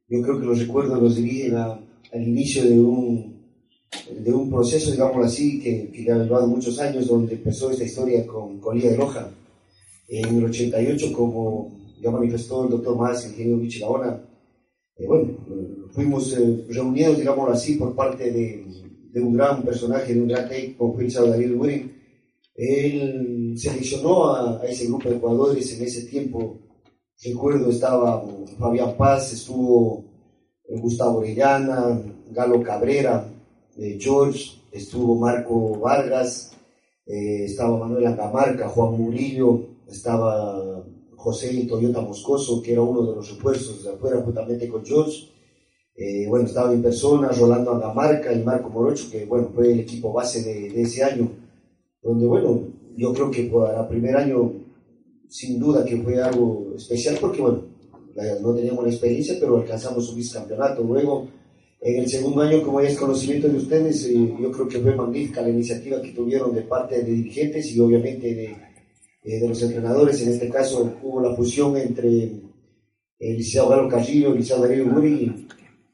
yo 0.08 0.22
creo 0.22 0.40
que 0.40 0.46
los 0.46 0.60
recuerdos 0.60 1.02
los 1.02 1.16
dirigen 1.16 1.56
a, 1.56 1.80
al 2.12 2.28
inicio 2.28 2.64
de 2.64 2.80
un, 2.80 3.42
de 4.20 4.34
un 4.34 4.50
proceso, 4.50 4.92
digamos 4.92 5.26
así, 5.26 5.60
que, 5.62 5.92
que 5.92 6.12
ha 6.12 6.18
llevado 6.18 6.48
muchos 6.48 6.78
años, 6.80 7.08
donde 7.08 7.36
empezó 7.36 7.72
esta 7.72 7.86
historia 7.86 8.28
con, 8.28 8.60
con 8.60 8.76
Liga 8.76 8.92
de 8.92 8.98
Loja 8.98 9.32
en 10.08 10.38
el 10.38 10.46
88, 10.46 11.14
como 11.14 11.76
ya 12.02 12.12
manifestó 12.12 12.64
el 12.66 12.72
doctor 12.72 12.98
Más, 12.98 13.26
ingeniero 13.26 13.58
Michilaona, 13.58 14.22
eh, 14.98 15.08
bueno, 15.08 15.38
fuimos 15.92 16.32
eh, 16.38 16.66
reunidos, 16.70 17.18
digamos 17.18 17.50
así, 17.50 17.76
por 17.76 17.96
parte 17.96 18.32
de, 18.32 18.66
de, 19.12 19.22
un 19.22 19.34
gran 19.34 19.64
personaje, 19.64 20.14
de 20.14 20.22
un 20.22 20.28
gran 20.28 20.48
técnico, 20.48 20.94
fue 20.94 21.08
David 21.08 21.52
Wuring. 21.56 21.92
Él 22.56 23.54
seleccionó 23.58 24.28
a, 24.28 24.62
a, 24.62 24.66
ese 24.66 24.88
grupo 24.88 25.10
de 25.10 25.20
jugadores 25.20 25.78
en 25.78 25.86
ese 25.86 26.04
tiempo. 26.04 26.60
Recuerdo, 27.24 27.70
estaba 27.70 28.24
Fabián 28.58 28.96
Paz, 28.96 29.34
estuvo 29.34 30.06
eh, 30.68 30.80
Gustavo 30.80 31.20
Orellana, 31.20 32.02
Galo 32.32 32.62
Cabrera, 32.62 33.28
eh, 33.78 33.98
George, 34.00 34.62
estuvo 34.72 35.16
Marco 35.16 35.80
Vargas, 35.80 36.56
eh, 37.06 37.46
estaba 37.46 37.78
Manuel 37.78 38.08
Angamarca, 38.08 38.70
Juan 38.70 38.94
Murillo, 38.94 39.75
estaba 39.88 40.84
José 41.16 41.66
Toyota 41.68 42.02
Moscoso, 42.02 42.62
que 42.62 42.74
era 42.74 42.82
uno 42.82 43.04
de 43.10 43.16
los 43.16 43.30
refuerzos 43.30 43.84
de 43.84 43.92
afuera, 43.92 44.22
juntamente 44.22 44.68
con 44.68 44.86
George. 44.86 45.30
Eh, 45.96 46.26
bueno, 46.28 46.46
estaba 46.46 46.74
en 46.74 46.82
persona 46.82 47.30
Rolando 47.30 47.72
Angamarca 47.72 48.34
y 48.34 48.44
Marco 48.44 48.70
Morocho, 48.70 49.10
que 49.10 49.26
bueno, 49.26 49.50
fue 49.56 49.72
el 49.72 49.80
equipo 49.80 50.12
base 50.12 50.44
de, 50.44 50.70
de, 50.70 50.82
ese 50.82 51.04
año, 51.04 51.32
donde 52.04 52.28
bueno, 52.28 52.68
yo 52.98 53.14
creo 53.14 53.32
que 53.32 53.44
para 53.44 53.88
primer 53.88 54.18
año, 54.18 54.54
sin 55.30 55.60
duda 55.60 55.86
que 55.86 55.98
fue 55.98 56.22
algo 56.22 56.74
especial, 56.76 57.18
porque 57.22 57.42
bueno, 57.42 57.64
no 58.42 58.54
teníamos 58.54 58.84
la 58.84 58.90
experiencia, 58.90 59.36
pero 59.40 59.58
alcanzamos 59.58 60.10
un 60.10 60.16
vicecampeonato. 60.16 60.84
Luego, 60.84 61.28
en 61.82 62.04
el 62.04 62.10
segundo 62.10 62.42
año, 62.42 62.64
como 62.64 62.82
ya 62.82 62.90
es 62.90 62.98
conocimiento 62.98 63.48
de 63.48 63.58
ustedes, 63.58 64.06
eh, 64.06 64.34
yo 64.40 64.52
creo 64.52 64.68
que 64.68 64.80
fue 64.80 64.96
magnífica 64.96 65.42
la 65.42 65.50
iniciativa 65.50 66.02
que 66.02 66.12
tuvieron 66.12 66.54
de 66.54 66.62
parte 66.62 67.04
de 67.04 67.12
dirigentes 67.12 67.72
y 67.76 67.80
obviamente 67.80 68.34
de, 68.34 68.56
eh, 69.26 69.40
de 69.40 69.48
los 69.48 69.62
entrenadores. 69.62 70.22
En 70.22 70.30
este 70.30 70.50
caso 70.50 70.98
hubo 71.02 71.22
la 71.22 71.36
fusión 71.36 71.76
entre 71.78 72.32
el 73.20 73.38
Liceo 73.38 73.68
Galo 73.68 73.90
Carrillo 73.90 74.30
y 74.30 74.32
el 74.34 74.38
Liceo 74.38 74.60
Darío 74.60 74.86
Muri 74.86 75.48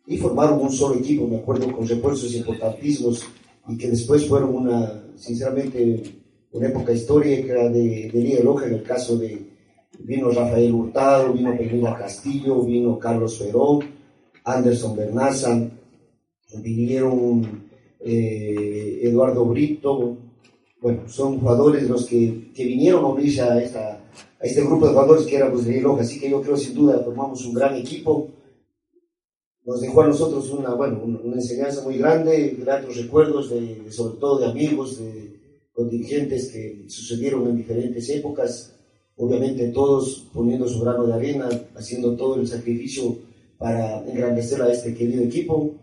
y 0.07 0.17
formaron 0.17 0.59
un 0.59 0.71
solo 0.71 0.95
equipo, 0.95 1.27
me 1.27 1.37
acuerdo, 1.37 1.71
con 1.71 1.87
refuerzos 1.87 2.33
importantísimos 2.35 3.23
y 3.67 3.77
que 3.77 3.89
después 3.89 4.27
fueron 4.27 4.55
una, 4.55 5.03
sinceramente, 5.15 6.03
una 6.51 6.67
época 6.67 6.91
histórica 6.91 7.69
de, 7.69 8.09
de 8.11 8.19
Liga 8.19 8.43
Loja, 8.43 8.65
en 8.65 8.73
el 8.73 8.83
caso 8.83 9.17
de 9.17 9.51
vino 9.99 10.31
Rafael 10.31 10.73
Hurtado, 10.73 11.33
vino 11.33 11.55
Peñina 11.57 11.95
Castillo, 11.95 12.61
vino 12.63 12.97
Carlos 12.99 13.37
Ferón, 13.37 13.79
Anderson 14.43 14.95
Bernaza, 14.95 15.69
vinieron 16.57 17.63
eh, 17.99 18.99
Eduardo 19.03 19.45
Brito, 19.45 20.17
bueno, 20.81 21.07
son 21.07 21.39
jugadores 21.39 21.87
los 21.87 22.07
que, 22.07 22.51
que 22.55 22.65
vinieron 22.65 23.05
a 23.05 23.09
unirse 23.09 23.41
a, 23.41 23.61
esta, 23.61 24.03
a 24.39 24.43
este 24.43 24.63
grupo 24.63 24.87
de 24.87 24.93
jugadores 24.93 25.27
que 25.27 25.35
éramos 25.35 25.63
de 25.63 25.79
Loja, 25.79 26.01
así 26.01 26.19
que 26.19 26.29
yo 26.29 26.41
creo 26.41 26.57
sin 26.57 26.73
duda 26.73 26.99
formamos 27.05 27.45
un 27.45 27.53
gran 27.53 27.75
equipo. 27.75 28.29
Nos 29.63 29.79
dejó 29.79 30.01
a 30.01 30.07
nosotros 30.07 30.49
una, 30.49 30.73
bueno, 30.73 31.03
una 31.03 31.35
enseñanza 31.35 31.83
muy 31.83 31.99
grande, 31.99 32.57
grandes 32.59 32.97
recuerdos, 32.97 33.51
de, 33.51 33.91
sobre 33.91 34.19
todo 34.19 34.39
de 34.39 34.47
amigos, 34.47 34.97
de, 34.97 35.39
con 35.71 35.87
dirigentes 35.87 36.51
que 36.51 36.85
sucedieron 36.89 37.47
en 37.47 37.57
diferentes 37.57 38.09
épocas, 38.09 38.75
obviamente 39.17 39.67
todos 39.67 40.29
poniendo 40.33 40.67
su 40.67 40.81
grano 40.81 41.05
de 41.05 41.13
arena, 41.13 41.47
haciendo 41.75 42.15
todo 42.15 42.41
el 42.41 42.47
sacrificio 42.47 43.19
para 43.59 44.03
engrandecer 44.07 44.59
a 44.63 44.71
este 44.71 44.95
querido 44.95 45.23
equipo. 45.23 45.75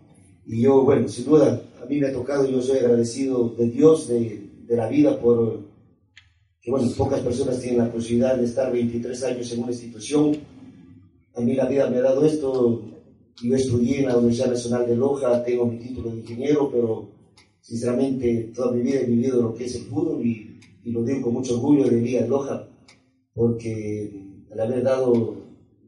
Y 0.45 0.63
yo, 0.63 0.83
bueno, 0.83 1.07
sin 1.07 1.23
duda, 1.23 1.61
a 1.81 1.85
mí 1.85 2.01
me 2.01 2.07
ha 2.07 2.13
tocado, 2.13 2.49
yo 2.49 2.61
soy 2.61 2.79
agradecido 2.79 3.55
de 3.57 3.69
Dios, 3.69 4.09
de, 4.09 4.48
de 4.69 4.77
la 4.77 4.87
vida, 4.87 5.19
por 5.19 5.67
que, 6.61 6.69
bueno, 6.69 6.87
pocas 6.95 7.21
personas 7.21 7.59
tienen 7.59 7.79
la 7.79 7.91
posibilidad 7.91 8.37
de 8.37 8.45
estar 8.45 8.71
23 8.71 9.23
años 9.23 9.51
en 9.51 9.63
una 9.63 9.71
institución. 9.71 10.37
A 11.35 11.41
mí 11.41 11.55
la 11.55 11.65
vida 11.65 11.89
me 11.89 11.97
ha 11.97 12.01
dado 12.01 12.23
esto. 12.23 12.83
Yo 13.41 13.55
estudié 13.55 14.01
en 14.01 14.07
la 14.07 14.17
Universidad 14.17 14.51
Nacional 14.51 14.85
de 14.85 14.95
Loja, 14.95 15.43
tengo 15.43 15.65
mi 15.65 15.79
título 15.79 16.11
de 16.11 16.19
ingeniero, 16.19 16.69
pero 16.69 17.09
sinceramente 17.61 18.51
toda 18.53 18.73
mi 18.73 18.81
vida 18.81 18.99
he 18.99 19.05
vivido 19.05 19.41
lo 19.41 19.53
que 19.55 19.65
es 19.65 19.75
el 19.75 19.83
fútbol 19.83 20.23
y, 20.25 20.59
lo 20.83 21.03
digo 21.03 21.21
con 21.21 21.33
mucho 21.33 21.55
orgullo 21.55 21.85
de 21.85 22.01
Liga 22.01 22.21
de 22.21 22.27
Loja, 22.27 22.67
porque 23.33 24.11
al 24.51 24.59
haber 24.59 24.83
dado 24.83 25.37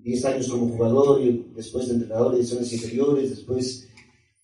10 0.04 0.26
años 0.26 0.48
como 0.48 0.70
jugador 0.70 1.22
y 1.22 1.52
después 1.56 1.88
de 1.88 1.96
entrenador 1.96 2.32
de 2.32 2.40
ediciones 2.40 2.72
inferiores, 2.72 3.30
después 3.32 3.90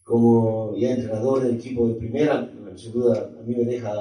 como 0.03 0.75
ya 0.77 0.91
entrenador 0.91 1.43
del 1.43 1.55
equipo 1.55 1.87
de 1.87 1.95
primera, 1.95 2.51
sin 2.77 2.91
duda 2.93 3.31
a 3.39 3.43
mí 3.43 3.55
me 3.55 3.65
deja 3.65 3.91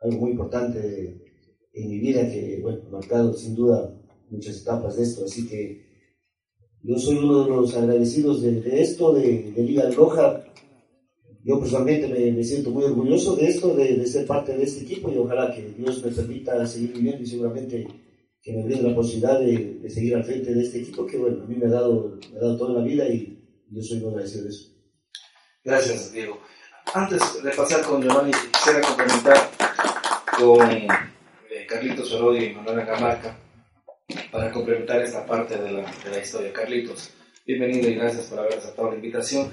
algo 0.00 0.20
muy 0.20 0.32
importante 0.32 1.22
en 1.72 1.88
mi 1.88 1.98
vida 1.98 2.28
que, 2.28 2.58
bueno, 2.62 2.80
marcado 2.90 3.32
sin 3.34 3.54
duda 3.54 3.94
muchas 4.30 4.60
etapas 4.60 4.96
de 4.96 5.02
esto, 5.02 5.24
así 5.24 5.48
que 5.48 5.88
yo 6.82 6.96
soy 6.98 7.16
uno 7.16 7.44
de 7.44 7.50
los 7.50 7.76
agradecidos 7.76 8.42
de, 8.42 8.80
esto, 8.80 9.12
de, 9.12 9.52
Liga 9.56 9.90
Roja. 9.90 10.44
Yo 11.44 11.58
personalmente 11.58 12.08
me, 12.08 12.44
siento 12.44 12.70
muy 12.70 12.84
orgulloso 12.84 13.36
de 13.36 13.48
esto, 13.48 13.74
de, 13.74 14.06
ser 14.06 14.26
parte 14.26 14.56
de 14.56 14.64
este 14.64 14.84
equipo 14.84 15.10
y 15.10 15.16
ojalá 15.16 15.54
que 15.54 15.62
Dios 15.76 16.04
me 16.04 16.10
permita 16.10 16.66
seguir 16.66 16.92
viviendo 16.92 17.22
y 17.22 17.26
seguramente 17.26 17.86
que 18.42 18.52
me 18.52 18.64
brinde 18.64 18.88
la 18.90 18.94
posibilidad 18.94 19.40
de, 19.40 19.88
seguir 19.88 20.14
al 20.14 20.24
frente 20.24 20.54
de 20.54 20.62
este 20.62 20.80
equipo 20.80 21.06
que, 21.06 21.16
bueno, 21.18 21.42
a 21.42 21.46
mí 21.46 21.56
me 21.56 21.66
ha 21.66 21.70
dado, 21.70 22.18
me 22.32 22.38
ha 22.38 22.42
dado 22.42 22.56
toda 22.56 22.80
la 22.80 22.84
vida 22.84 23.08
y 23.08 23.38
yo 23.70 23.82
soy 23.82 23.98
muy 23.98 24.10
agradecido 24.10 24.44
de 24.44 24.50
eso. 24.50 24.72
Gracias, 25.64 26.12
Diego. 26.12 26.38
Antes 26.94 27.42
de 27.42 27.50
pasar 27.50 27.82
con 27.82 28.02
Giovanni, 28.02 28.32
quisiera 28.52 28.80
complementar 28.80 29.50
con 30.38 30.70
eh, 30.70 31.66
Carlitos 31.68 32.10
Orodi 32.14 32.46
y 32.46 32.54
Manuela 32.54 32.84
Gamarca 32.84 33.36
para 34.32 34.50
complementar 34.50 35.02
esta 35.02 35.26
parte 35.26 35.58
de 35.58 35.70
la, 35.70 35.82
de 35.82 36.10
la 36.10 36.18
historia. 36.18 36.50
Carlitos, 36.50 37.10
bienvenido 37.46 37.90
y 37.90 37.94
gracias 37.94 38.26
por 38.26 38.38
haber 38.38 38.54
aceptado 38.54 38.88
la 38.88 38.94
invitación. 38.94 39.50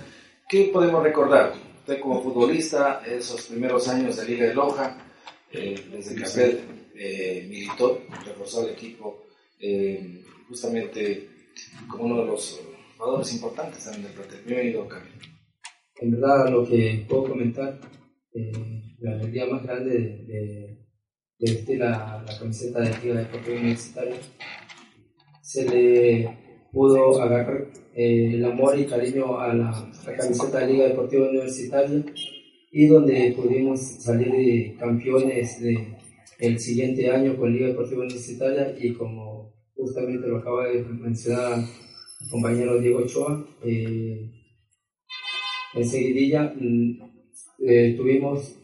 ¿Qué 0.47 0.69
podemos 0.71 1.03
recordar? 1.03 1.53
Usted 1.79 1.99
como 1.99 2.23
futbolista, 2.23 3.01
esos 3.05 3.41
primeros 3.47 3.87
años 3.89 4.15
de 4.15 4.25
Liga 4.25 4.47
de 4.47 4.53
Loja, 4.53 4.97
eh, 5.51 5.89
desde 5.91 6.15
que 6.15 6.23
usted 6.23 6.59
eh, 6.95 7.45
militó, 7.49 8.01
reforzó 8.23 8.65
el 8.65 8.73
equipo, 8.73 9.25
eh, 9.59 10.23
justamente 10.47 11.29
como 11.89 12.05
uno 12.05 12.21
de 12.21 12.27
los 12.27 12.61
jugadores 12.97 13.33
importantes 13.33 13.83
también 13.83 14.03
del 14.03 14.13
plantel. 14.13 14.41
Bienvenido, 14.45 14.87
Carlitos. 14.87 15.34
En 16.01 16.11
verdad, 16.11 16.49
lo 16.51 16.65
que 16.65 17.05
puedo 17.07 17.29
comentar, 17.29 17.79
la 18.99 19.11
alegría 19.11 19.45
más 19.47 19.63
grande 19.63 19.91
de 20.27 20.85
de 21.39 21.51
vestir 21.51 21.79
la, 21.79 22.25
camiseta 22.39 22.79
de 22.79 22.97
Liga 23.03 23.19
Deportiva 23.19 23.59
Universitaria, 23.59 24.15
se 25.41 25.69
le 25.69 26.37
pudo 26.71 27.21
agarrar 27.21 27.67
eh, 27.93 28.31
el 28.33 28.45
amor 28.45 28.77
y 28.79 28.85
cariño 28.85 29.39
a 29.39 29.53
la, 29.53 29.91
camiseta 30.17 30.59
de 30.59 30.73
Liga 30.73 30.87
Deportiva 30.87 31.29
Universitaria 31.29 32.05
y 32.71 32.87
donde 32.87 33.33
pudimos 33.35 33.79
salir 33.79 34.77
campeones 34.77 35.61
de, 35.61 35.97
el 36.39 36.59
siguiente 36.59 37.09
año 37.09 37.37
con 37.37 37.53
Liga 37.53 37.67
Deportiva 37.67 38.01
Universitaria 38.01 38.75
y 38.79 38.93
como 38.93 39.53
justamente 39.75 40.27
lo 40.27 40.37
acaba 40.37 40.67
de 40.67 40.83
mencionar 40.83 41.59
el 42.21 42.29
compañero 42.29 42.79
Diego 42.79 42.99
Ochoa, 42.99 43.45
eh, 43.63 44.31
en 45.75 45.85
seguidilla 45.85 46.53
mm, 46.55 47.01
eh, 47.67 47.93
tuvimos 47.97 48.55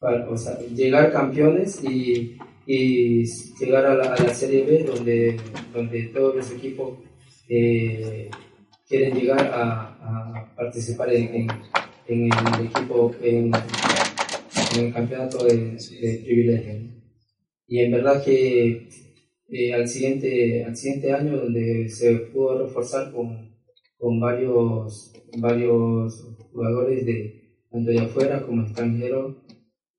o 0.00 0.36
sea, 0.36 0.58
llegar 0.74 1.12
campeones 1.12 1.82
y, 1.84 2.36
y 2.66 3.24
llegar 3.58 3.86
a 3.86 3.94
la, 3.94 4.14
a 4.14 4.22
la, 4.22 4.34
Serie 4.34 4.64
B 4.64 4.84
donde, 4.84 5.36
donde 5.72 6.02
todos 6.04 6.36
los 6.36 6.50
equipos 6.52 6.98
eh, 7.48 8.30
quieren 8.88 9.18
llegar 9.18 9.40
a, 9.40 10.34
a 10.40 10.54
participar 10.54 11.12
en, 11.12 11.48
en, 12.06 12.30
el 12.32 12.66
equipo, 12.66 13.14
en, 13.22 13.50
en 14.76 14.86
el 14.86 14.92
campeonato 14.92 15.44
de, 15.44 15.56
de 15.56 16.22
privilegio. 16.24 16.74
Y 17.66 17.80
en 17.80 17.92
verdad 17.92 18.24
que 18.24 18.88
eh, 19.50 19.74
al, 19.74 19.88
siguiente, 19.88 20.64
al 20.64 20.76
siguiente 20.76 21.12
año 21.12 21.36
donde 21.38 21.88
se 21.88 22.14
pudo 22.16 22.66
reforzar 22.66 23.12
con, 23.12 23.47
con 23.98 24.20
varios, 24.20 25.12
varios 25.38 26.24
jugadores 26.52 27.04
de 27.04 27.38
tanto 27.70 27.90
de 27.90 27.98
afuera 28.00 28.42
como 28.46 28.62
extranjeros 28.62 29.36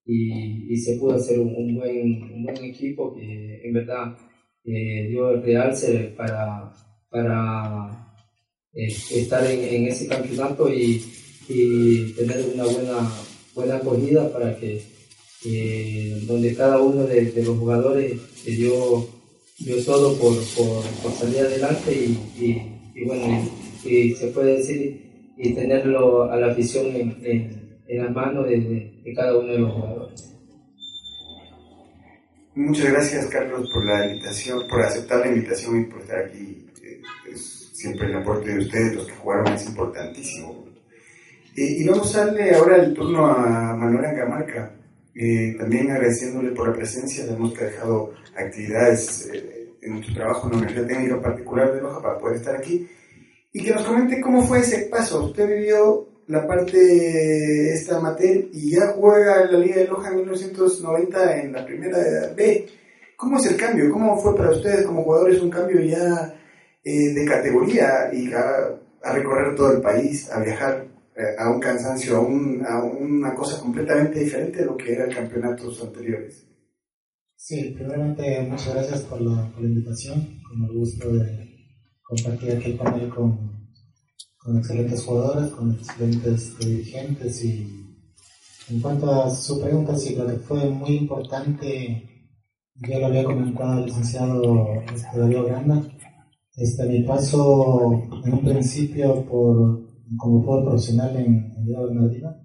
y, 0.05 0.75
se 0.77 0.95
pudo 0.97 1.15
hacer 1.15 1.39
un, 1.39 1.75
buen, 1.75 2.23
un, 2.33 2.43
buen, 2.43 2.57
equipo 2.63 3.13
que 3.13 3.61
en 3.63 3.73
verdad 3.73 4.17
eh, 4.63 5.07
dio 5.09 5.29
el 5.31 5.43
realce 5.43 6.13
para, 6.17 6.73
para 7.09 8.15
eh, 8.73 8.87
estar 8.87 9.45
en, 9.45 9.85
ese 9.85 10.07
campeonato 10.07 10.73
y, 10.73 11.03
y, 11.47 12.13
tener 12.13 12.43
una 12.55 12.65
buena, 12.65 13.11
buena 13.53 13.75
acogida 13.75 14.31
para 14.31 14.57
que 14.57 14.81
eh, 15.45 16.21
donde 16.25 16.55
cada 16.55 16.81
uno 16.81 17.05
de, 17.05 17.31
los 17.43 17.57
jugadores 17.57 18.19
dio, 18.45 19.07
dio 19.59 19.83
todo 19.85 20.17
por, 20.17 20.33
por, 20.55 20.83
por, 21.03 21.11
salir 21.11 21.39
adelante 21.39 21.93
y, 21.93 22.17
y 22.95 23.05
bueno, 23.05 23.47
y, 23.85 24.13
se 24.13 24.27
puede 24.27 24.57
decir 24.57 25.33
y 25.37 25.53
tenerlo 25.53 26.31
a 26.31 26.35
la 26.35 26.47
afición 26.47 26.87
en 26.95 27.59
en 27.89 28.03
las 28.03 28.11
manos 28.13 28.47
de, 28.47 29.13
cada 29.15 29.37
uno 29.37 29.51
de 29.51 29.59
los 29.59 29.73
jugadores. 29.73 30.35
Muchas 32.53 32.91
gracias, 32.91 33.25
Carlos, 33.27 33.69
por 33.73 33.85
la 33.85 34.05
invitación, 34.05 34.67
por 34.69 34.81
aceptar 34.81 35.19
la 35.21 35.27
invitación 35.27 35.81
y 35.81 35.85
por 35.85 36.01
estar 36.01 36.19
aquí. 36.25 36.67
Eh, 36.83 37.01
siempre 37.35 38.07
el 38.07 38.17
aporte 38.17 38.53
de 38.53 38.59
ustedes, 38.59 38.95
los 38.95 39.07
que 39.07 39.13
jugaron, 39.13 39.53
es 39.53 39.65
importantísimo. 39.67 40.65
y 41.55 41.87
vamos 41.87 42.15
a 42.15 42.27
darle 42.27 42.55
ahora 42.55 42.77
el 42.77 42.93
turno 42.93 43.25
a 43.25 43.75
Manuela 43.75 44.13
Camarca, 44.13 44.75
eh, 45.15 45.55
también 45.57 45.89
agradeciéndole 45.89 46.51
por 46.51 46.69
la 46.69 46.75
presencia. 46.75 47.25
Que 47.25 47.63
ha 47.63 47.67
dejado 47.67 48.13
actividades 48.35 49.29
eh, 49.33 49.73
en 49.81 50.03
su 50.03 50.13
trabajo 50.13 50.47
en 50.47 50.51
la 50.51 50.57
Universidad 50.59 50.87
Técnica 50.87 51.21
Particular 51.21 51.73
de 51.73 51.81
Loja 51.81 52.01
para 52.01 52.19
poder 52.19 52.37
estar 52.37 52.55
aquí. 52.55 52.87
Y 53.51 53.63
que 53.63 53.71
nos 53.71 53.83
comente 53.83 54.21
cómo 54.21 54.43
fue 54.43 54.59
ese 54.59 54.87
paso. 54.87 55.25
Usted 55.25 55.47
vivió 55.47 56.07
la 56.27 56.45
parte 56.45 57.73
esta 57.73 57.97
amateur 57.97 58.45
y 58.53 58.71
ya 58.71 58.93
juega 58.95 59.43
en 59.43 59.51
la 59.51 59.59
Liga 59.59 59.77
de 59.77 59.87
Loja 59.87 60.09
en 60.09 60.17
1990 60.17 61.39
en 61.39 61.53
la 61.53 61.65
primera 61.65 61.97
B. 62.35 62.67
¿Cómo 63.17 63.37
es 63.37 63.47
el 63.47 63.57
cambio? 63.57 63.91
¿Cómo 63.91 64.17
fue 64.21 64.35
para 64.35 64.51
ustedes 64.51 64.85
como 64.85 65.03
jugadores 65.03 65.41
un 65.41 65.49
cambio 65.49 65.81
ya 65.81 66.35
eh, 66.83 67.13
de 67.13 67.25
categoría 67.25 68.13
y 68.13 68.31
a, 68.31 68.79
recorrer 69.11 69.55
todo 69.55 69.73
el 69.73 69.81
país, 69.81 70.29
a 70.31 70.39
viajar 70.41 70.85
eh, 71.15 71.35
a 71.37 71.49
un 71.49 71.59
cansancio, 71.59 72.17
a, 72.17 72.19
a, 72.19 72.83
una 72.83 73.33
cosa 73.33 73.59
completamente 73.59 74.19
diferente 74.19 74.59
de 74.59 74.65
lo 74.65 74.77
que 74.77 74.93
eran 74.93 75.11
campeonatos 75.11 75.81
anteriores? 75.83 76.45
Sí, 77.35 77.73
primeramente 77.75 78.41
muchas 78.41 78.75
gracias 78.75 79.01
por 79.01 79.19
la, 79.19 79.49
por 79.51 79.63
la 79.63 79.69
invitación, 79.69 80.39
con 80.47 80.63
el 80.63 80.73
gusto 80.73 81.11
de 81.11 81.48
compartir 82.09 82.51
aquí 82.57 82.75
con 82.75 82.93
él 82.95 83.09
con 83.09 83.59
con 84.39 84.57
excelentes 84.57 85.03
jugadores, 85.03 85.51
con 85.51 85.71
excelentes 85.73 86.57
dirigentes 86.57 87.43
y 87.43 87.85
en 88.69 88.81
cuanto 88.81 89.11
a 89.11 89.29
su 89.29 89.59
pregunta, 89.59 89.95
sí, 89.95 90.15
lo 90.15 90.27
que 90.27 90.37
fue 90.37 90.69
muy 90.69 90.95
importante, 90.95 92.27
yo 92.75 92.99
lo 92.99 93.07
había 93.07 93.23
comentado 93.23 93.73
al 93.73 93.85
licenciado 93.85 94.65
este, 94.93 95.19
Darío 95.19 95.43
Granda, 95.45 95.81
este, 96.55 96.87
mi 96.87 97.03
paso 97.03 97.91
en 98.23 98.33
un 98.33 98.43
principio 98.43 99.25
por, 99.25 99.87
como 100.17 100.41
jugador 100.43 100.65
profesional 100.65 101.15
en, 101.17 101.53
en 101.57 101.65
Bernardina, 101.65 102.35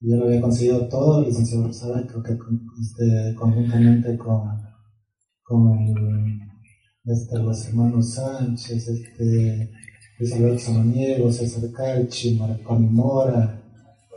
yo 0.00 0.16
lo 0.16 0.24
había 0.24 0.40
conseguido 0.40 0.88
todo, 0.88 1.20
el 1.20 1.26
licenciado 1.26 1.66
Rosada, 1.66 2.06
creo 2.06 2.22
que 2.22 2.32
este, 2.80 3.34
conjuntamente 3.36 4.16
con, 4.16 4.42
con 5.42 6.51
este, 7.04 7.38
los 7.38 7.66
hermanos 7.66 8.14
Sánchez, 8.14 8.88
este, 8.88 9.70
Alberto 10.34 10.58
Samaniego, 10.58 11.32
César 11.32 11.70
Calchi, 11.72 12.36
Marconi 12.36 12.86
Mora, 12.86 13.60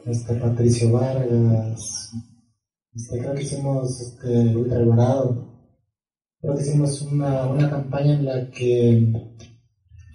este 0.06 0.36
Patricio 0.36 0.92
Vargas, 0.92 2.12
Este, 2.94 3.20
creo 3.20 3.34
que 3.34 3.44
hicimos 3.44 4.00
este, 4.02 4.56
Ultra 4.56 4.78
Alvarado. 4.78 5.52
Creo 6.40 6.56
que 6.56 6.62
hicimos 6.62 7.02
una, 7.02 7.48
una 7.48 7.70
campaña 7.70 8.14
en 8.14 8.26
la 8.26 8.52
que, 8.52 9.12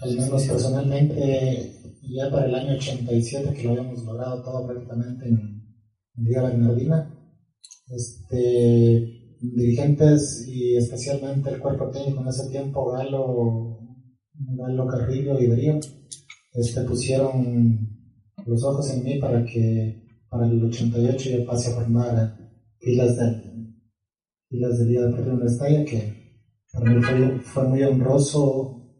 al 0.00 0.16
menos 0.16 0.44
personalmente, 0.44 1.72
ya 2.02 2.30
para 2.30 2.46
el 2.46 2.54
año 2.54 2.74
87, 2.74 3.52
que 3.52 3.64
lo 3.64 3.70
habíamos 3.70 4.04
logrado 4.04 4.42
todo 4.42 4.66
prácticamente 4.66 5.28
en, 5.28 5.38
en 6.16 6.24
Liga 6.24 6.42
Bernardina, 6.42 7.14
este, 7.88 9.19
dirigentes 9.40 10.46
y 10.46 10.76
especialmente 10.76 11.50
el 11.50 11.61
cuerpo 11.61 11.90
técnico. 11.90 12.20
En 12.20 12.29
ese 12.29 12.50
tiempo, 12.50 12.92
Galo, 12.92 13.79
Galo 14.35 14.87
Carrillo 14.87 15.38
y 15.40 15.46
Darío, 15.46 15.81
este, 16.53 16.83
pusieron 16.83 17.88
los 18.46 18.64
ojos 18.64 18.90
en 18.90 19.05
mí 19.05 19.18
para 19.18 19.44
que 19.44 20.09
para 20.29 20.46
el 20.46 20.64
88 20.64 21.31
yo 21.31 21.44
pase 21.44 21.70
a 21.70 21.74
formar 21.74 22.38
filas 22.79 23.16
de, 23.16 23.42
filas 24.48 24.79
de 24.79 24.85
Liga 24.87 25.07
Deportiva 25.07 25.35
Universitaria, 25.35 25.85
que 25.85 26.20
para 26.72 26.90
mí 26.90 27.03
fue, 27.03 27.40
fue, 27.40 27.68
muy 27.68 27.83
honroso, 27.83 28.92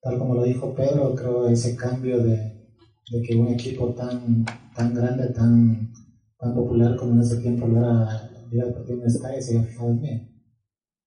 tal 0.00 0.18
como 0.18 0.34
lo 0.34 0.44
dijo 0.44 0.74
Pedro, 0.74 1.14
creo 1.14 1.48
ese 1.48 1.76
cambio 1.76 2.22
de, 2.22 2.36
de 2.36 3.22
que 3.22 3.36
un 3.36 3.48
equipo 3.48 3.92
tan, 3.94 4.44
tan 4.74 4.94
grande, 4.94 5.28
tan, 5.30 5.92
tan 6.38 6.54
popular 6.54 6.96
como 6.96 7.14
en 7.14 7.20
ese 7.20 7.38
tiempo 7.38 7.66
lo 7.66 7.78
era 7.78 8.29
Liga 8.50 8.66
Deportiva 8.66 8.96
Universitaria, 8.96 9.40
se 9.40 9.62
fijado 9.62 9.90
en. 9.90 10.30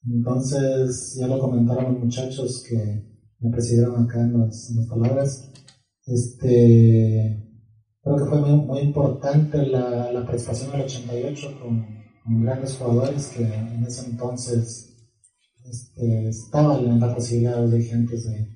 Entonces, 0.06 1.15
ya 1.19 1.27
lo 1.27 1.39
comentaron 1.39 1.93
los 1.93 2.03
muchachos 2.03 2.63
que 2.67 2.77
me 3.39 3.51
presidieron 3.51 4.03
acá 4.03 4.21
en 4.21 4.39
las, 4.39 4.73
palabras. 4.89 5.51
Este, 6.06 7.49
creo 8.01 8.17
que 8.17 8.25
fue 8.25 8.39
muy, 8.39 8.79
importante 8.82 9.65
la, 9.65 10.12
la, 10.12 10.25
participación 10.25 10.71
del 10.71 10.82
88 10.82 11.60
con, 11.62 11.86
con, 12.23 12.43
grandes 12.43 12.77
jugadores 12.77 13.27
que 13.27 13.43
en 13.43 13.84
ese 13.86 14.10
entonces 14.10 14.93
este, 15.65 16.27
estaban 16.27 16.86
en 16.86 16.99
la 16.99 17.15
posibilidad 17.15 17.65
de 17.65 17.77
de, 18.25 18.47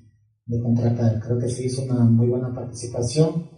de 0.46 0.62
contratar. 0.62 1.20
Creo 1.20 1.38
que 1.38 1.48
se 1.48 1.66
hizo 1.66 1.82
una 1.84 2.04
muy 2.04 2.28
buena 2.28 2.54
participación, 2.54 3.50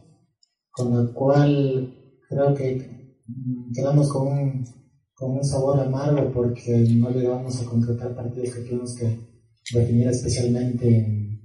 con 0.70 0.94
la 0.94 1.12
cual 1.12 1.94
creo 2.28 2.54
que 2.54 3.16
quedamos 3.74 4.12
con 4.12 4.28
un, 4.28 4.64
con 5.20 5.32
un 5.32 5.44
sabor 5.44 5.78
amargo 5.78 6.32
porque 6.32 6.78
no 6.96 7.10
llegamos 7.10 7.60
a 7.60 7.66
concretar 7.66 8.14
partidos 8.14 8.54
que 8.54 8.62
tuvimos 8.62 8.96
que 8.96 9.18
definir 9.70 10.08
especialmente 10.08 10.88
en, 10.88 11.42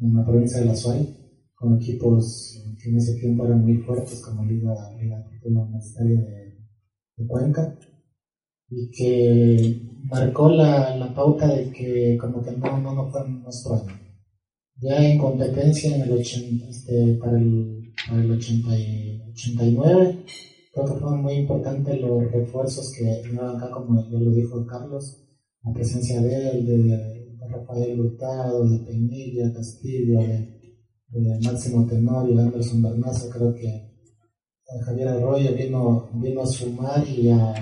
en 0.00 0.14
la 0.14 0.24
provincia 0.24 0.60
de 0.60 0.64
La 0.64 0.74
Suárez 0.74 1.08
con 1.54 1.76
equipos 1.76 2.64
que 2.82 2.88
en 2.88 2.96
ese 2.96 3.20
tiempo 3.20 3.44
eran 3.44 3.62
muy 3.62 3.76
fuertes 3.76 4.22
como 4.22 4.46
Liga, 4.46 4.74
Liga 4.98 5.22
Universitaria 5.44 6.22
de, 6.22 6.56
de, 7.18 7.26
Cuenca 7.26 7.78
y 8.70 8.90
que 8.92 9.82
marcó 10.04 10.48
la, 10.48 10.96
la, 10.96 11.14
pauta 11.14 11.48
de 11.48 11.70
que 11.70 12.16
como 12.18 12.42
que 12.42 12.52
no, 12.52 12.78
no, 12.80 12.94
no 12.94 13.10
fue 13.10 13.28
nuestro 13.28 13.74
año. 13.74 13.92
Ya 14.80 15.04
en 15.06 15.18
competencia 15.18 15.94
en 15.94 16.02
el 16.02 16.12
80, 16.12 16.66
este, 16.66 17.14
para 17.14 17.36
el, 17.36 17.92
para 18.08 18.22
el 18.22 18.30
80 18.30 18.78
y 18.78 19.22
89 19.32 20.24
creo 20.72 20.86
que 20.86 21.00
fueron 21.00 21.22
muy 21.22 21.34
importantes 21.34 22.00
los 22.00 22.30
refuerzos 22.30 22.92
que 22.96 23.22
llegaban 23.22 23.56
acá 23.56 23.70
como 23.70 24.00
ya 24.10 24.18
lo 24.18 24.30
dijo 24.30 24.66
Carlos, 24.66 25.24
la 25.64 25.72
presencia 25.72 26.20
de 26.20 26.50
él, 26.50 26.66
de, 26.66 26.78
de 26.78 27.48
Rafael 27.48 28.00
Hurtado, 28.00 28.68
de 28.68 28.78
Peñilla, 28.78 29.52
Castillo, 29.52 30.20
de 30.20 30.58
de 31.10 31.38
Máximo 31.40 31.86
Tenor 31.86 32.28
y 32.28 32.38
Anderson 32.38 32.82
Bernaza, 32.82 33.30
creo 33.30 33.54
que 33.54 33.88
Javier 34.84 35.08
Arroyo 35.08 35.54
vino, 35.54 36.10
vino 36.14 36.42
a 36.42 36.46
sumar 36.46 37.06
y 37.08 37.30
a, 37.30 37.54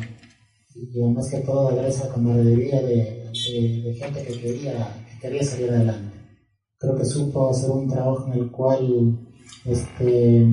y 0.74 1.00
más 1.00 1.30
que 1.30 1.38
todo 1.38 1.68
a 1.68 1.74
dar 1.74 1.86
esa 1.86 2.12
camaradería 2.12 2.82
de, 2.82 3.30
de, 3.32 3.82
de, 3.82 3.94
gente 3.94 4.24
que 4.24 4.40
quería, 4.40 5.04
que 5.08 5.20
quería 5.20 5.44
salir 5.44 5.70
adelante. 5.70 6.16
Creo 6.78 6.96
que 6.96 7.04
supo 7.04 7.50
hacer 7.50 7.70
un 7.70 7.88
trabajo 7.88 8.26
en 8.26 8.40
el 8.40 8.50
cual 8.50 9.18
este, 9.64 10.46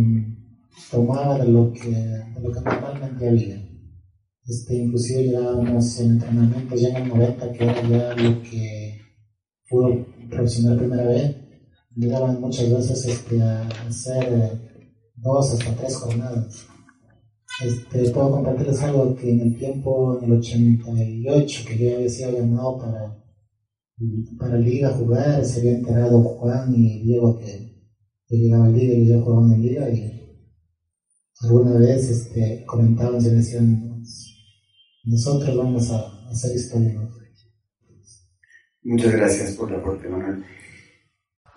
tomaba 0.92 1.40
de 1.40 1.52
lo 1.52 1.72
que, 1.72 1.90
de 1.90 2.42
lo 2.42 2.52
que 2.52 2.62
normalmente 2.62 3.30
había. 3.30 3.74
Este, 4.46 4.76
inclusive 4.76 5.24
llegábamos 5.24 6.00
en 6.00 6.12
entrenamientos 6.12 6.82
ya 6.82 6.90
en 6.90 6.96
el 6.98 7.10
90, 7.10 7.52
que 7.54 7.64
era 7.64 7.82
ya 7.82 8.16
lo 8.16 8.42
que 8.42 9.00
fue 9.66 10.06
profesional 10.30 10.78
primera 10.78 11.06
vez, 11.06 11.36
llegaban 11.96 12.42
muchas 12.42 12.70
veces 12.70 13.06
este, 13.06 13.42
a 13.42 13.68
hacer 13.88 14.84
dos 15.16 15.54
hasta 15.54 15.76
tres 15.76 15.96
jornadas. 15.96 16.68
Este, 17.64 18.10
puedo 18.10 18.32
compartirles 18.32 18.82
algo 18.82 19.16
que 19.16 19.32
en 19.32 19.42
el 19.42 19.58
tiempo, 19.58 20.20
en 20.20 20.26
el 20.26 20.40
88, 20.40 21.66
que 21.68 21.78
yo 21.78 21.96
había 21.96 22.10
sido 22.10 22.32
llamado 22.32 22.80
para, 22.80 23.24
para 24.40 24.58
Liga 24.58 24.90
a 24.90 24.94
jugar, 24.94 25.46
se 25.46 25.60
había 25.60 25.78
enterado 25.78 26.22
Juan 26.22 26.74
y 26.76 27.04
Diego 27.04 27.38
que, 27.40 27.88
que 28.28 28.38
llegaba 28.38 28.66
a 28.66 28.70
Liga 28.70 28.94
y 28.94 29.08
yo 29.08 29.22
jugaba 29.22 29.54
en 29.54 29.62
Liga 29.62 29.90
y 29.90 30.23
alguna 31.44 31.78
vez 31.78 32.10
este, 32.10 32.64
comentaban 32.66 33.22
y 33.22 33.30
decían, 33.30 34.04
nosotros 35.06 35.58
vamos 35.58 35.92
a 35.92 36.30
hacer 36.30 36.56
historia. 36.56 37.00
Muchas 38.84 39.12
gracias 39.14 39.52
por 39.56 39.72
la 39.72 39.78
aporte, 39.78 40.10
Manuel. 40.10 40.44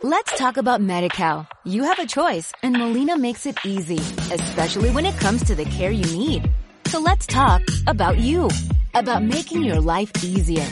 Let's 0.03 0.37
talk 0.37 0.59
about 0.59 0.81
MediCal. 0.81 1.49
You 1.65 1.85
have 1.85 1.99
a 1.99 2.07
choice 2.07 2.53
and 2.63 2.77
Molina 2.77 3.17
makes 3.17 3.47
it 3.47 3.57
easy, 3.65 3.99
especially 4.31 4.91
when 4.91 5.07
it 5.07 5.17
comes 5.19 5.43
to 5.45 5.55
the 5.55 5.65
care 5.65 5.91
you 5.91 6.05
need. 6.17 6.51
So 6.87 7.01
let's 7.01 7.27
talk 7.27 7.63
about 7.87 8.19
you, 8.19 8.49
about 8.95 9.23
making 9.25 9.65
your 9.65 9.81
life 9.81 10.13
easier, 10.23 10.67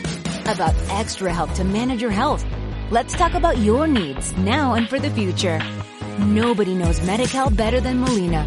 about 0.46 0.74
extra 0.90 1.33
help 1.33 1.53
to 1.55 1.64
manage 1.64 2.03
your 2.03 2.11
health. 2.11 2.44
Let's 2.90 3.14
talk 3.14 3.35
about 3.35 3.59
your 3.59 3.87
needs 3.88 4.37
now 4.37 4.74
and 4.74 4.88
for 4.88 5.00
the 5.00 5.11
future. 5.11 5.59
Nobody 6.18 6.74
knows 6.74 7.00
MediCal 7.00 7.57
better 7.57 7.81
than 7.81 7.98
Molina. 7.98 8.46